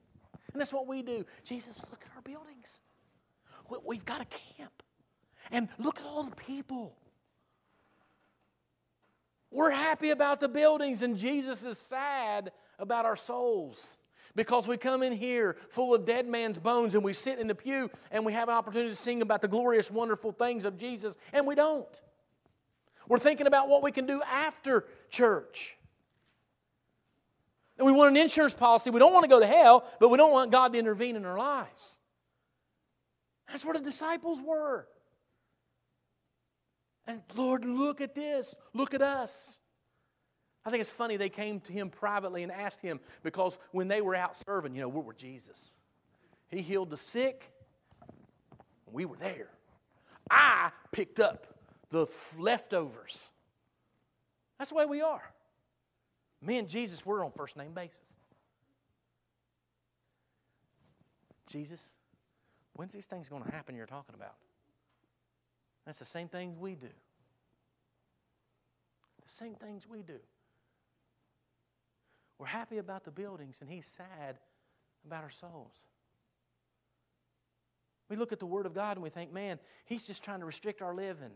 And 0.53 0.61
that's 0.61 0.73
what 0.73 0.87
we 0.87 1.01
do. 1.01 1.25
Jesus, 1.43 1.83
look 1.91 2.03
at 2.03 2.15
our 2.15 2.21
buildings. 2.21 2.79
We've 3.85 4.05
got 4.05 4.21
a 4.21 4.25
camp. 4.25 4.82
And 5.51 5.69
look 5.77 5.99
at 5.99 6.05
all 6.05 6.23
the 6.23 6.35
people. 6.35 6.95
We're 9.51 9.69
happy 9.69 10.09
about 10.09 10.39
the 10.39 10.49
buildings, 10.49 11.03
and 11.03 11.15
Jesus 11.15 11.63
is 11.63 11.77
sad 11.77 12.51
about 12.79 13.05
our 13.05 13.15
souls. 13.15 13.97
Because 14.35 14.67
we 14.67 14.77
come 14.77 15.03
in 15.03 15.13
here 15.13 15.57
full 15.69 15.93
of 15.93 16.05
dead 16.05 16.27
man's 16.27 16.57
bones 16.57 16.95
and 16.95 17.03
we 17.03 17.13
sit 17.13 17.37
in 17.37 17.45
the 17.45 17.53
pew 17.53 17.87
and 18.09 18.25
we 18.25 18.33
have 18.33 18.49
an 18.49 18.55
opportunity 18.55 18.89
to 18.89 18.95
sing 18.95 19.21
about 19.21 19.41
the 19.41 19.47
glorious, 19.47 19.91
wonderful 19.91 20.31
things 20.31 20.65
of 20.65 20.77
Jesus, 20.79 21.17
and 21.33 21.45
we 21.45 21.53
don't. 21.53 22.01
We're 23.07 23.19
thinking 23.19 23.45
about 23.45 23.69
what 23.69 23.83
we 23.83 23.91
can 23.91 24.07
do 24.07 24.23
after 24.23 24.85
church. 25.09 25.77
And 27.77 27.85
we 27.85 27.91
want 27.91 28.11
an 28.11 28.17
insurance 28.17 28.53
policy. 28.53 28.89
We 28.89 28.99
don't 28.99 29.13
want 29.13 29.23
to 29.23 29.29
go 29.29 29.39
to 29.39 29.47
hell, 29.47 29.85
but 29.99 30.09
we 30.09 30.17
don't 30.17 30.31
want 30.31 30.51
God 30.51 30.73
to 30.73 30.79
intervene 30.79 31.15
in 31.15 31.25
our 31.25 31.37
lives. 31.37 31.99
That's 33.49 33.65
where 33.65 33.73
the 33.73 33.81
disciples 33.81 34.39
were. 34.41 34.87
And 37.07 37.21
Lord, 37.35 37.65
look 37.65 38.01
at 38.01 38.15
this. 38.15 38.55
Look 38.73 38.93
at 38.93 39.01
us. 39.01 39.59
I 40.65 40.69
think 40.69 40.81
it's 40.81 40.91
funny 40.91 41.17
they 41.17 41.29
came 41.29 41.59
to 41.61 41.73
him 41.73 41.89
privately 41.89 42.43
and 42.43 42.51
asked 42.51 42.81
him 42.81 42.99
because 43.21 43.59
when 43.71 43.87
they 43.87 44.01
were 44.01 44.15
out 44.15 44.37
serving, 44.37 44.75
you 44.75 44.81
know, 44.81 44.87
we 44.87 45.01
were 45.01 45.13
Jesus. 45.13 45.71
He 46.49 46.61
healed 46.61 46.89
the 46.89 46.97
sick. 46.97 47.51
We 48.91 49.05
were 49.05 49.17
there. 49.17 49.49
I 50.29 50.71
picked 50.91 51.19
up 51.19 51.47
the 51.89 52.07
leftovers. 52.39 53.29
That's 54.57 54.69
the 54.69 54.75
way 54.75 54.85
we 54.85 55.01
are. 55.01 55.23
Me 56.41 56.57
and 56.57 56.69
Jesus, 56.69 57.05
we're 57.05 57.25
on 57.25 57.31
first 57.31 57.57
name 57.57 57.73
basis. 57.73 58.15
Jesus, 61.47 61.79
when's 62.73 62.93
these 62.93 63.05
things 63.05 63.27
going 63.27 63.43
to 63.43 63.51
happen 63.51 63.75
you're 63.75 63.85
talking 63.85 64.15
about? 64.15 64.35
That's 65.85 65.99
the 65.99 66.05
same 66.05 66.27
things 66.27 66.57
we 66.57 66.75
do. 66.75 66.87
The 69.23 69.29
same 69.29 69.55
things 69.55 69.87
we 69.87 70.01
do. 70.01 70.19
We're 72.39 72.47
happy 72.47 72.77
about 72.77 73.05
the 73.05 73.11
buildings, 73.11 73.57
and 73.61 73.69
He's 73.69 73.85
sad 73.85 74.37
about 75.05 75.23
our 75.23 75.29
souls. 75.29 75.75
We 78.09 78.17
look 78.17 78.31
at 78.31 78.39
the 78.39 78.45
Word 78.45 78.65
of 78.65 78.73
God 78.73 78.97
and 78.97 79.03
we 79.03 79.09
think, 79.09 79.33
man, 79.33 79.59
He's 79.85 80.05
just 80.05 80.23
trying 80.23 80.39
to 80.39 80.45
restrict 80.45 80.81
our 80.81 80.93
living. 80.93 81.31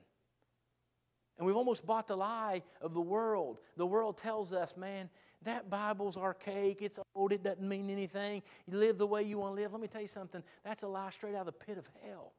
And 1.37 1.45
we've 1.45 1.55
almost 1.55 1.85
bought 1.85 2.07
the 2.07 2.17
lie 2.17 2.63
of 2.81 2.93
the 2.93 3.01
world. 3.01 3.59
The 3.77 3.85
world 3.85 4.17
tells 4.17 4.53
us, 4.53 4.75
man, 4.75 5.09
that 5.43 5.69
Bible's 5.69 6.17
archaic, 6.17 6.81
it's 6.81 6.99
old, 7.15 7.31
it 7.31 7.43
doesn't 7.43 7.67
mean 7.67 7.89
anything. 7.89 8.41
You 8.65 8.77
live 8.77 8.97
the 8.97 9.05
way 9.05 9.23
you 9.23 9.37
want 9.37 9.55
to 9.55 9.61
live. 9.61 9.71
Let 9.71 9.81
me 9.81 9.87
tell 9.87 10.01
you 10.01 10.07
something 10.07 10.41
that's 10.63 10.83
a 10.83 10.87
lie 10.87 11.11
straight 11.11 11.35
out 11.35 11.41
of 11.41 11.45
the 11.47 11.51
pit 11.51 11.77
of 11.77 11.87
hell. 12.03 12.33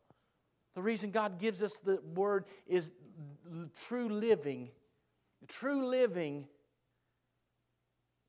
The 0.74 0.82
reason 0.82 1.10
God 1.10 1.38
gives 1.38 1.62
us 1.62 1.78
the 1.78 2.00
word 2.14 2.44
is 2.66 2.92
true 3.86 4.08
living. 4.08 4.70
True 5.48 5.86
living 5.86 6.46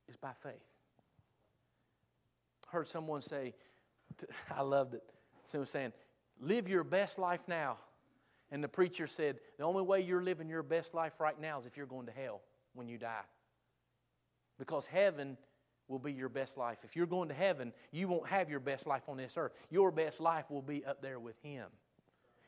is 0.08 0.16
by 0.16 0.32
faith. 0.42 0.54
I 2.68 2.76
heard 2.76 2.88
someone 2.88 3.22
say, 3.22 3.54
I 4.56 4.62
loved 4.62 4.94
it. 4.94 5.02
Someone 5.46 5.66
saying, 5.66 5.92
live 6.40 6.68
your 6.68 6.84
best 6.84 7.18
life 7.18 7.40
now. 7.46 7.78
And 8.52 8.64
the 8.64 8.68
preacher 8.68 9.06
said, 9.06 9.38
the 9.58 9.64
only 9.64 9.82
way 9.82 10.00
you're 10.00 10.22
living 10.22 10.48
your 10.48 10.62
best 10.62 10.94
life 10.94 11.20
right 11.20 11.40
now 11.40 11.58
is 11.58 11.66
if 11.66 11.76
you're 11.76 11.86
going 11.86 12.06
to 12.06 12.12
hell 12.12 12.40
when 12.74 12.88
you 12.88 12.98
die. 12.98 13.22
Because 14.58 14.86
heaven 14.86 15.36
will 15.88 15.98
be 15.98 16.12
your 16.12 16.28
best 16.28 16.56
life. 16.56 16.78
If 16.84 16.96
you're 16.96 17.06
going 17.06 17.28
to 17.28 17.34
heaven, 17.34 17.72
you 17.92 18.08
won't 18.08 18.26
have 18.28 18.48
your 18.48 18.60
best 18.60 18.86
life 18.86 19.02
on 19.08 19.16
this 19.16 19.34
earth. 19.36 19.52
Your 19.70 19.90
best 19.90 20.20
life 20.20 20.50
will 20.50 20.62
be 20.62 20.84
up 20.84 21.02
there 21.02 21.18
with 21.18 21.36
Him. 21.42 21.66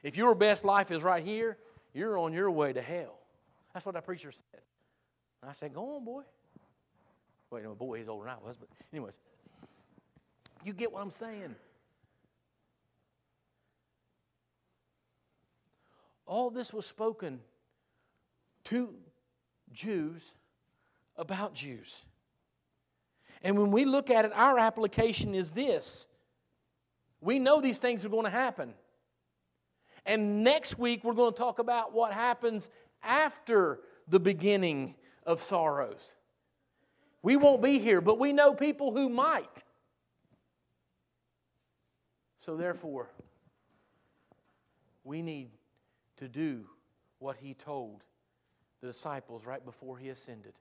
If 0.02 0.16
your 0.16 0.34
best 0.34 0.64
life 0.64 0.90
is 0.90 1.02
right 1.02 1.24
here, 1.24 1.58
you're 1.94 2.18
on 2.18 2.32
your 2.32 2.50
way 2.50 2.72
to 2.72 2.82
hell. 2.82 3.18
That's 3.72 3.86
what 3.86 3.94
that 3.94 4.04
preacher 4.04 4.32
said. 4.32 4.60
And 5.40 5.50
I 5.50 5.52
said, 5.52 5.74
Go 5.74 5.96
on, 5.96 6.04
boy. 6.04 6.22
Wait, 7.50 7.64
no, 7.64 7.74
boy, 7.74 7.98
he's 7.98 8.08
older 8.08 8.24
than 8.24 8.34
I 8.34 8.46
was, 8.46 8.56
but 8.56 8.68
anyways. 8.92 9.18
You 10.64 10.72
get 10.72 10.92
what 10.92 11.02
I'm 11.02 11.10
saying. 11.10 11.54
All 16.26 16.50
this 16.50 16.72
was 16.72 16.86
spoken 16.86 17.40
to 18.64 18.94
Jews 19.72 20.32
about 21.16 21.54
Jews. 21.54 22.04
And 23.42 23.58
when 23.58 23.70
we 23.70 23.84
look 23.84 24.08
at 24.08 24.24
it, 24.24 24.32
our 24.34 24.58
application 24.58 25.34
is 25.34 25.52
this 25.52 26.08
we 27.20 27.38
know 27.38 27.60
these 27.60 27.78
things 27.78 28.04
are 28.04 28.08
going 28.08 28.24
to 28.24 28.30
happen. 28.30 28.74
And 30.04 30.42
next 30.42 30.78
week, 30.78 31.04
we're 31.04 31.14
going 31.14 31.32
to 31.32 31.38
talk 31.38 31.58
about 31.58 31.92
what 31.92 32.12
happens 32.12 32.70
after 33.02 33.80
the 34.08 34.18
beginning 34.20 34.94
of 35.24 35.42
sorrows. 35.42 36.16
We 37.22 37.36
won't 37.36 37.62
be 37.62 37.78
here, 37.78 38.00
but 38.00 38.18
we 38.18 38.32
know 38.32 38.52
people 38.52 38.92
who 38.92 39.08
might. 39.08 39.62
So, 42.40 42.56
therefore, 42.56 43.10
we 45.04 45.22
need 45.22 45.50
to 46.16 46.28
do 46.28 46.64
what 47.18 47.36
he 47.36 47.54
told 47.54 48.02
the 48.80 48.88
disciples 48.88 49.46
right 49.46 49.64
before 49.64 49.96
he 49.96 50.08
ascended 50.08 50.54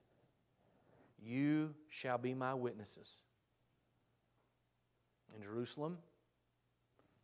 You 1.20 1.74
shall 1.90 2.20
be 2.20 2.36
my 2.36 2.54
witnesses 2.54 3.22
in 5.36 5.42
Jerusalem, 5.42 5.98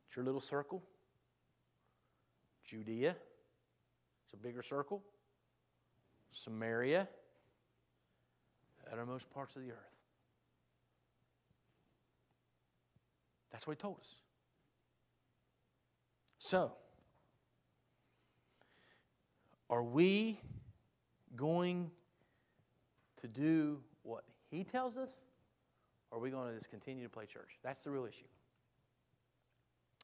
it's 0.08 0.16
your 0.16 0.26
little 0.26 0.42
circle, 0.42 0.82
Judea, 2.68 3.16
it's 4.26 4.34
a 4.34 4.38
bigger 4.38 4.62
circle, 4.62 5.02
Samaria, 6.32 7.08
uttermost 8.92 9.30
parts 9.34 9.56
of 9.56 9.64
the 9.64 9.72
earth. 9.72 9.78
That's 13.52 13.66
what 13.66 13.78
he 13.78 13.82
told 13.82 14.00
us. 14.00 14.16
So, 16.40 16.74
are 19.70 19.84
we 19.84 20.40
going 21.36 21.90
to 23.22 23.28
do 23.28 23.80
what 24.04 24.24
he 24.52 24.64
tells 24.64 24.98
us? 24.98 25.22
Or 26.12 26.18
are 26.18 26.22
we 26.22 26.30
going 26.30 26.50
to 26.50 26.56
just 26.56 26.70
continue 26.70 27.04
to 27.04 27.10
play 27.10 27.26
church? 27.26 27.58
That's 27.64 27.82
the 27.82 27.92
real 27.92 28.06
issue. 28.06 28.26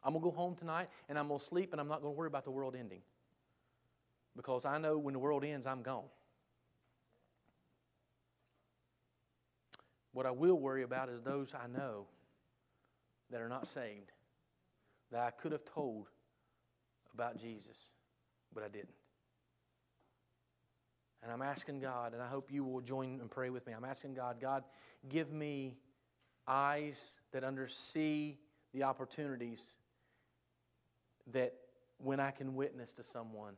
I'm 0.03 0.13
going 0.13 0.23
to 0.23 0.29
go 0.29 0.35
home 0.35 0.55
tonight 0.55 0.89
and 1.09 1.17
I'm 1.17 1.27
going 1.27 1.39
to 1.39 1.45
sleep 1.45 1.71
and 1.71 1.79
I'm 1.79 1.87
not 1.87 2.01
going 2.01 2.13
to 2.13 2.17
worry 2.17 2.27
about 2.27 2.43
the 2.43 2.51
world 2.51 2.75
ending. 2.77 3.01
Because 4.35 4.65
I 4.65 4.77
know 4.77 4.97
when 4.97 5.13
the 5.13 5.19
world 5.19 5.43
ends, 5.43 5.67
I'm 5.67 5.81
gone. 5.81 6.05
What 10.11 10.25
I 10.25 10.31
will 10.31 10.59
worry 10.59 10.83
about 10.83 11.09
is 11.09 11.21
those 11.21 11.53
I 11.53 11.67
know 11.67 12.05
that 13.31 13.41
are 13.41 13.49
not 13.49 13.67
saved, 13.67 14.11
that 15.11 15.21
I 15.21 15.31
could 15.31 15.51
have 15.51 15.65
told 15.65 16.09
about 17.13 17.37
Jesus, 17.37 17.89
but 18.53 18.63
I 18.63 18.67
didn't. 18.67 18.89
And 21.23 21.31
I'm 21.31 21.41
asking 21.41 21.79
God, 21.79 22.13
and 22.13 22.21
I 22.21 22.27
hope 22.27 22.51
you 22.51 22.63
will 22.63 22.81
join 22.81 23.19
and 23.21 23.31
pray 23.31 23.49
with 23.49 23.65
me. 23.65 23.73
I'm 23.73 23.85
asking 23.85 24.13
God, 24.13 24.41
God, 24.41 24.63
give 25.09 25.31
me 25.31 25.77
eyes 26.47 27.11
that 27.31 27.43
undersee 27.43 28.35
the 28.73 28.83
opportunities 28.83 29.77
that 31.32 31.53
when 31.97 32.19
I 32.19 32.32
can 32.32 32.55
witness 32.55 32.93
to 32.93 33.03
someone. 33.03 33.53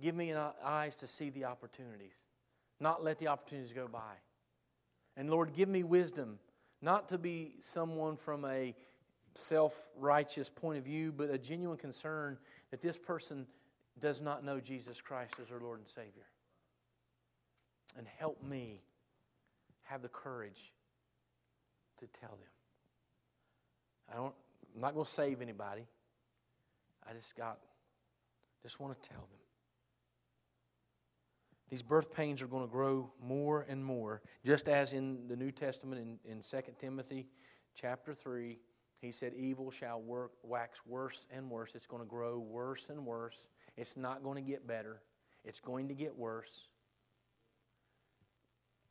Give 0.00 0.14
me 0.14 0.32
eyes 0.64 0.96
to 0.96 1.06
see 1.06 1.30
the 1.30 1.44
opportunities, 1.44 2.14
not 2.80 3.04
let 3.04 3.18
the 3.18 3.28
opportunities 3.28 3.72
go 3.72 3.86
by. 3.86 4.14
And 5.16 5.30
Lord, 5.30 5.52
give 5.52 5.68
me 5.68 5.82
wisdom, 5.82 6.38
not 6.80 7.08
to 7.10 7.18
be 7.18 7.54
someone 7.60 8.16
from 8.16 8.44
a 8.44 8.74
self 9.34 9.88
righteous 9.96 10.48
point 10.48 10.78
of 10.78 10.84
view, 10.84 11.12
but 11.12 11.30
a 11.30 11.38
genuine 11.38 11.76
concern 11.76 12.38
that 12.70 12.80
this 12.80 12.96
person 12.96 13.46
does 14.00 14.20
not 14.20 14.44
know 14.44 14.60
Jesus 14.60 15.00
Christ 15.00 15.34
as 15.40 15.48
their 15.48 15.60
Lord 15.60 15.80
and 15.80 15.88
Savior. 15.88 16.26
And 17.98 18.06
help 18.18 18.42
me 18.42 18.80
have 19.82 20.00
the 20.00 20.08
courage 20.08 20.72
to 21.98 22.06
tell 22.20 22.30
them. 22.30 22.48
I 24.12 24.16
don't, 24.16 24.34
I'm 24.74 24.80
not 24.80 24.94
going 24.94 25.04
to 25.04 25.10
save 25.10 25.42
anybody. 25.42 25.86
I 27.10 27.14
just 27.14 27.34
got, 27.34 27.58
just 28.62 28.78
want 28.78 29.00
to 29.02 29.08
tell 29.08 29.18
them. 29.18 29.38
These 31.68 31.82
birth 31.82 32.12
pains 32.12 32.40
are 32.42 32.46
going 32.46 32.64
to 32.64 32.70
grow 32.70 33.10
more 33.22 33.66
and 33.68 33.84
more, 33.84 34.22
just 34.44 34.68
as 34.68 34.92
in 34.92 35.26
the 35.28 35.36
New 35.36 35.50
Testament 35.50 36.00
in, 36.24 36.30
in 36.30 36.40
2 36.40 36.72
Timothy 36.78 37.26
chapter 37.74 38.14
3, 38.14 38.58
he 39.00 39.12
said, 39.12 39.32
Evil 39.34 39.70
shall 39.70 40.00
work, 40.00 40.32
wax 40.42 40.82
worse 40.86 41.26
and 41.34 41.48
worse. 41.48 41.74
It's 41.74 41.86
going 41.86 42.02
to 42.02 42.08
grow 42.08 42.38
worse 42.38 42.90
and 42.90 43.06
worse. 43.06 43.48
It's 43.76 43.96
not 43.96 44.22
going 44.22 44.36
to 44.36 44.48
get 44.48 44.66
better, 44.66 45.00
it's 45.44 45.60
going 45.60 45.88
to 45.88 45.94
get 45.94 46.16
worse. 46.16 46.68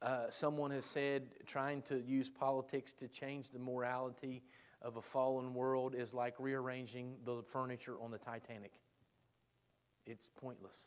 Uh, 0.01 0.29
someone 0.29 0.71
has 0.71 0.85
said 0.85 1.23
trying 1.45 1.81
to 1.81 2.01
use 2.01 2.29
politics 2.29 2.93
to 2.93 3.07
change 3.09 3.49
the 3.49 3.59
morality 3.59 4.41
of 4.81 4.97
a 4.97 5.01
fallen 5.01 5.53
world 5.53 5.93
is 5.95 6.13
like 6.13 6.35
rearranging 6.39 7.15
the 7.25 7.41
furniture 7.43 7.95
on 8.01 8.11
the 8.11 8.17
Titanic. 8.17 8.71
It's 10.05 10.29
pointless. 10.41 10.85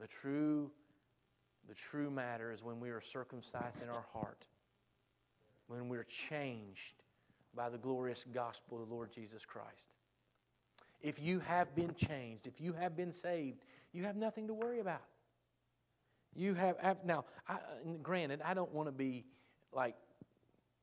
The 0.00 0.06
true, 0.06 0.70
the 1.68 1.74
true 1.74 2.10
matter 2.10 2.52
is 2.52 2.64
when 2.64 2.80
we 2.80 2.90
are 2.90 3.00
circumcised 3.00 3.82
in 3.82 3.88
our 3.88 4.04
heart, 4.12 4.46
when 5.68 5.88
we're 5.88 6.04
changed 6.04 7.02
by 7.54 7.68
the 7.68 7.78
glorious 7.78 8.24
gospel 8.32 8.82
of 8.82 8.88
the 8.88 8.94
Lord 8.94 9.12
Jesus 9.12 9.44
Christ. 9.44 9.90
If 11.00 11.20
you 11.20 11.38
have 11.40 11.74
been 11.74 11.94
changed, 11.94 12.46
if 12.46 12.60
you 12.60 12.72
have 12.72 12.96
been 12.96 13.12
saved, 13.12 13.60
you 13.92 14.04
have 14.04 14.16
nothing 14.16 14.46
to 14.48 14.54
worry 14.54 14.80
about. 14.80 15.02
You 16.34 16.54
have, 16.54 16.76
now, 17.04 17.26
I, 17.46 17.58
granted, 18.02 18.40
I 18.44 18.54
don't 18.54 18.72
want 18.72 18.88
to 18.88 18.92
be 18.92 19.24
like 19.72 19.94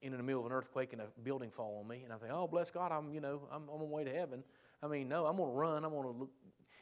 in 0.01 0.11
the 0.11 0.23
middle 0.23 0.41
of 0.41 0.47
an 0.47 0.51
earthquake 0.51 0.93
and 0.93 1.01
a 1.01 1.05
building 1.23 1.51
fall 1.51 1.79
on 1.81 1.87
me, 1.87 2.01
and 2.03 2.11
I 2.11 2.17
think, 2.17 2.31
oh, 2.33 2.47
bless 2.47 2.71
God, 2.71 2.91
I'm, 2.91 3.13
you 3.13 3.21
know, 3.21 3.41
I'm, 3.51 3.69
on 3.69 3.79
my 3.79 3.85
way 3.85 4.03
to 4.03 4.11
heaven. 4.11 4.43
I 4.81 4.87
mean, 4.87 5.07
no, 5.07 5.25
I'm 5.25 5.37
going 5.37 5.49
to 5.49 5.55
run. 5.55 5.85
I'm 5.85 5.91
going 5.91 6.03
to 6.03 6.19
look, 6.19 6.31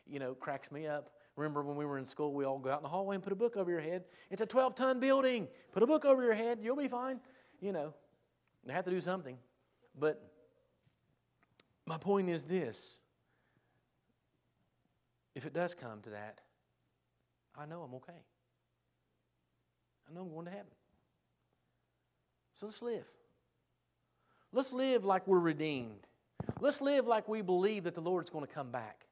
you 0.07 0.19
know, 0.19 0.33
cracks 0.33 0.71
me 0.71 0.87
up. 0.87 1.11
Remember 1.35 1.61
when 1.63 1.75
we 1.75 1.85
were 1.85 1.97
in 1.97 2.05
school, 2.05 2.33
we 2.33 2.45
all 2.45 2.59
go 2.59 2.71
out 2.71 2.79
in 2.79 2.83
the 2.83 2.89
hallway 2.89 3.15
and 3.15 3.23
put 3.23 3.33
a 3.33 3.35
book 3.35 3.57
over 3.57 3.69
your 3.69 3.81
head. 3.81 4.03
It's 4.29 4.41
a 4.41 4.45
12 4.45 4.75
ton 4.75 4.99
building. 4.99 5.47
Put 5.71 5.83
a 5.83 5.87
book 5.87 6.05
over 6.05 6.23
your 6.23 6.33
head. 6.33 6.59
You'll 6.61 6.75
be 6.75 6.87
fine. 6.87 7.19
You 7.61 7.71
know, 7.71 7.93
you 8.65 8.73
have 8.73 8.85
to 8.85 8.91
do 8.91 9.01
something. 9.01 9.37
But 9.97 10.21
my 11.85 11.97
point 11.97 12.29
is 12.29 12.45
this 12.45 12.97
if 15.35 15.45
it 15.45 15.53
does 15.53 15.73
come 15.73 16.01
to 16.01 16.09
that, 16.11 16.39
I 17.57 17.65
know 17.65 17.81
I'm 17.81 17.93
okay. 17.95 18.13
I 20.09 20.13
know 20.13 20.21
I'm 20.21 20.33
going 20.33 20.45
to 20.45 20.51
heaven. 20.51 20.71
So 22.59 22.65
let's 22.65 22.81
live. 22.81 23.07
Let's 24.51 24.73
live 24.73 25.05
like 25.05 25.25
we're 25.25 25.39
redeemed. 25.39 26.05
Let's 26.59 26.81
live 26.81 27.07
like 27.07 27.29
we 27.29 27.41
believe 27.41 27.85
that 27.85 27.95
the 27.95 28.01
Lord's 28.01 28.29
going 28.29 28.45
to 28.45 28.53
come 28.53 28.69
back. 28.69 29.05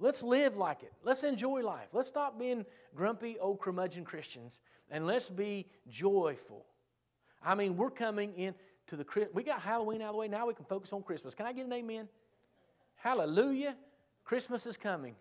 Let's 0.00 0.24
live 0.24 0.56
like 0.56 0.82
it. 0.82 0.92
Let's 1.04 1.22
enjoy 1.22 1.62
life. 1.62 1.86
Let's 1.92 2.08
stop 2.08 2.36
being 2.36 2.66
grumpy 2.96 3.38
old 3.38 3.60
curmudgeon 3.60 4.04
Christians 4.04 4.58
and 4.90 5.06
let's 5.06 5.28
be 5.28 5.66
joyful. 5.88 6.66
I 7.44 7.54
mean, 7.54 7.76
we're 7.76 7.90
coming 7.90 8.34
in 8.34 8.56
to 8.88 8.96
the 8.96 9.28
we 9.32 9.44
got 9.44 9.60
Halloween 9.60 10.02
out 10.02 10.08
of 10.08 10.14
the 10.14 10.18
way. 10.18 10.28
Now 10.28 10.48
we 10.48 10.54
can 10.54 10.64
focus 10.64 10.92
on 10.92 11.04
Christmas. 11.04 11.32
Can 11.32 11.46
I 11.46 11.52
get 11.52 11.66
an 11.66 11.72
amen? 11.72 12.08
Hallelujah. 12.96 13.76
Christmas 14.24 14.66
is 14.66 14.76
coming. 14.76 15.14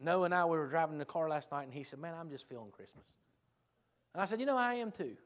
Noah 0.00 0.24
and 0.24 0.34
I 0.34 0.44
we 0.44 0.58
were 0.58 0.66
driving 0.66 0.94
in 0.94 0.98
the 0.98 1.04
car 1.04 1.28
last 1.28 1.52
night 1.52 1.64
and 1.64 1.72
he 1.72 1.84
said, 1.84 2.00
"Man, 2.00 2.14
I'm 2.18 2.30
just 2.30 2.48
feeling 2.48 2.72
Christmas." 2.72 3.04
And 4.12 4.20
I 4.20 4.24
said, 4.24 4.40
"You 4.40 4.46
know, 4.46 4.56
I 4.56 4.74
am 4.74 4.90
too." 4.90 5.16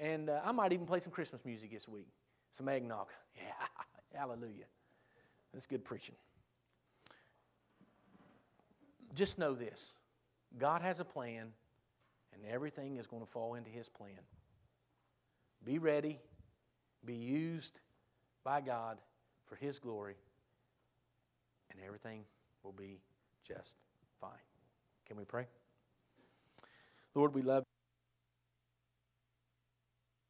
And 0.00 0.30
uh, 0.30 0.40
I 0.44 0.50
might 0.52 0.72
even 0.72 0.86
play 0.86 0.98
some 1.00 1.12
Christmas 1.12 1.44
music 1.44 1.70
this 1.70 1.86
week. 1.86 2.08
Some 2.52 2.68
eggnog. 2.68 3.08
Yeah, 3.36 4.18
hallelujah. 4.18 4.64
That's 5.52 5.66
good 5.66 5.84
preaching 5.84 6.16
just 9.14 9.38
know 9.38 9.54
this 9.54 9.92
God 10.58 10.82
has 10.82 11.00
a 11.00 11.04
plan, 11.04 11.48
and 12.32 12.42
everything 12.50 12.96
is 12.96 13.06
going 13.06 13.22
to 13.22 13.30
fall 13.30 13.54
into 13.54 13.70
His 13.70 13.88
plan. 13.88 14.18
Be 15.64 15.78
ready, 15.78 16.18
be 17.04 17.14
used 17.14 17.80
by 18.44 18.60
God 18.60 18.98
for 19.46 19.56
His 19.56 19.78
glory, 19.78 20.16
and 21.70 21.80
everything 21.84 22.24
will 22.62 22.72
be 22.72 23.00
just 23.46 23.76
fine. 24.20 24.30
Can 25.06 25.16
we 25.16 25.24
pray? 25.24 25.46
Lord, 27.14 27.34
we 27.34 27.42
love 27.42 27.64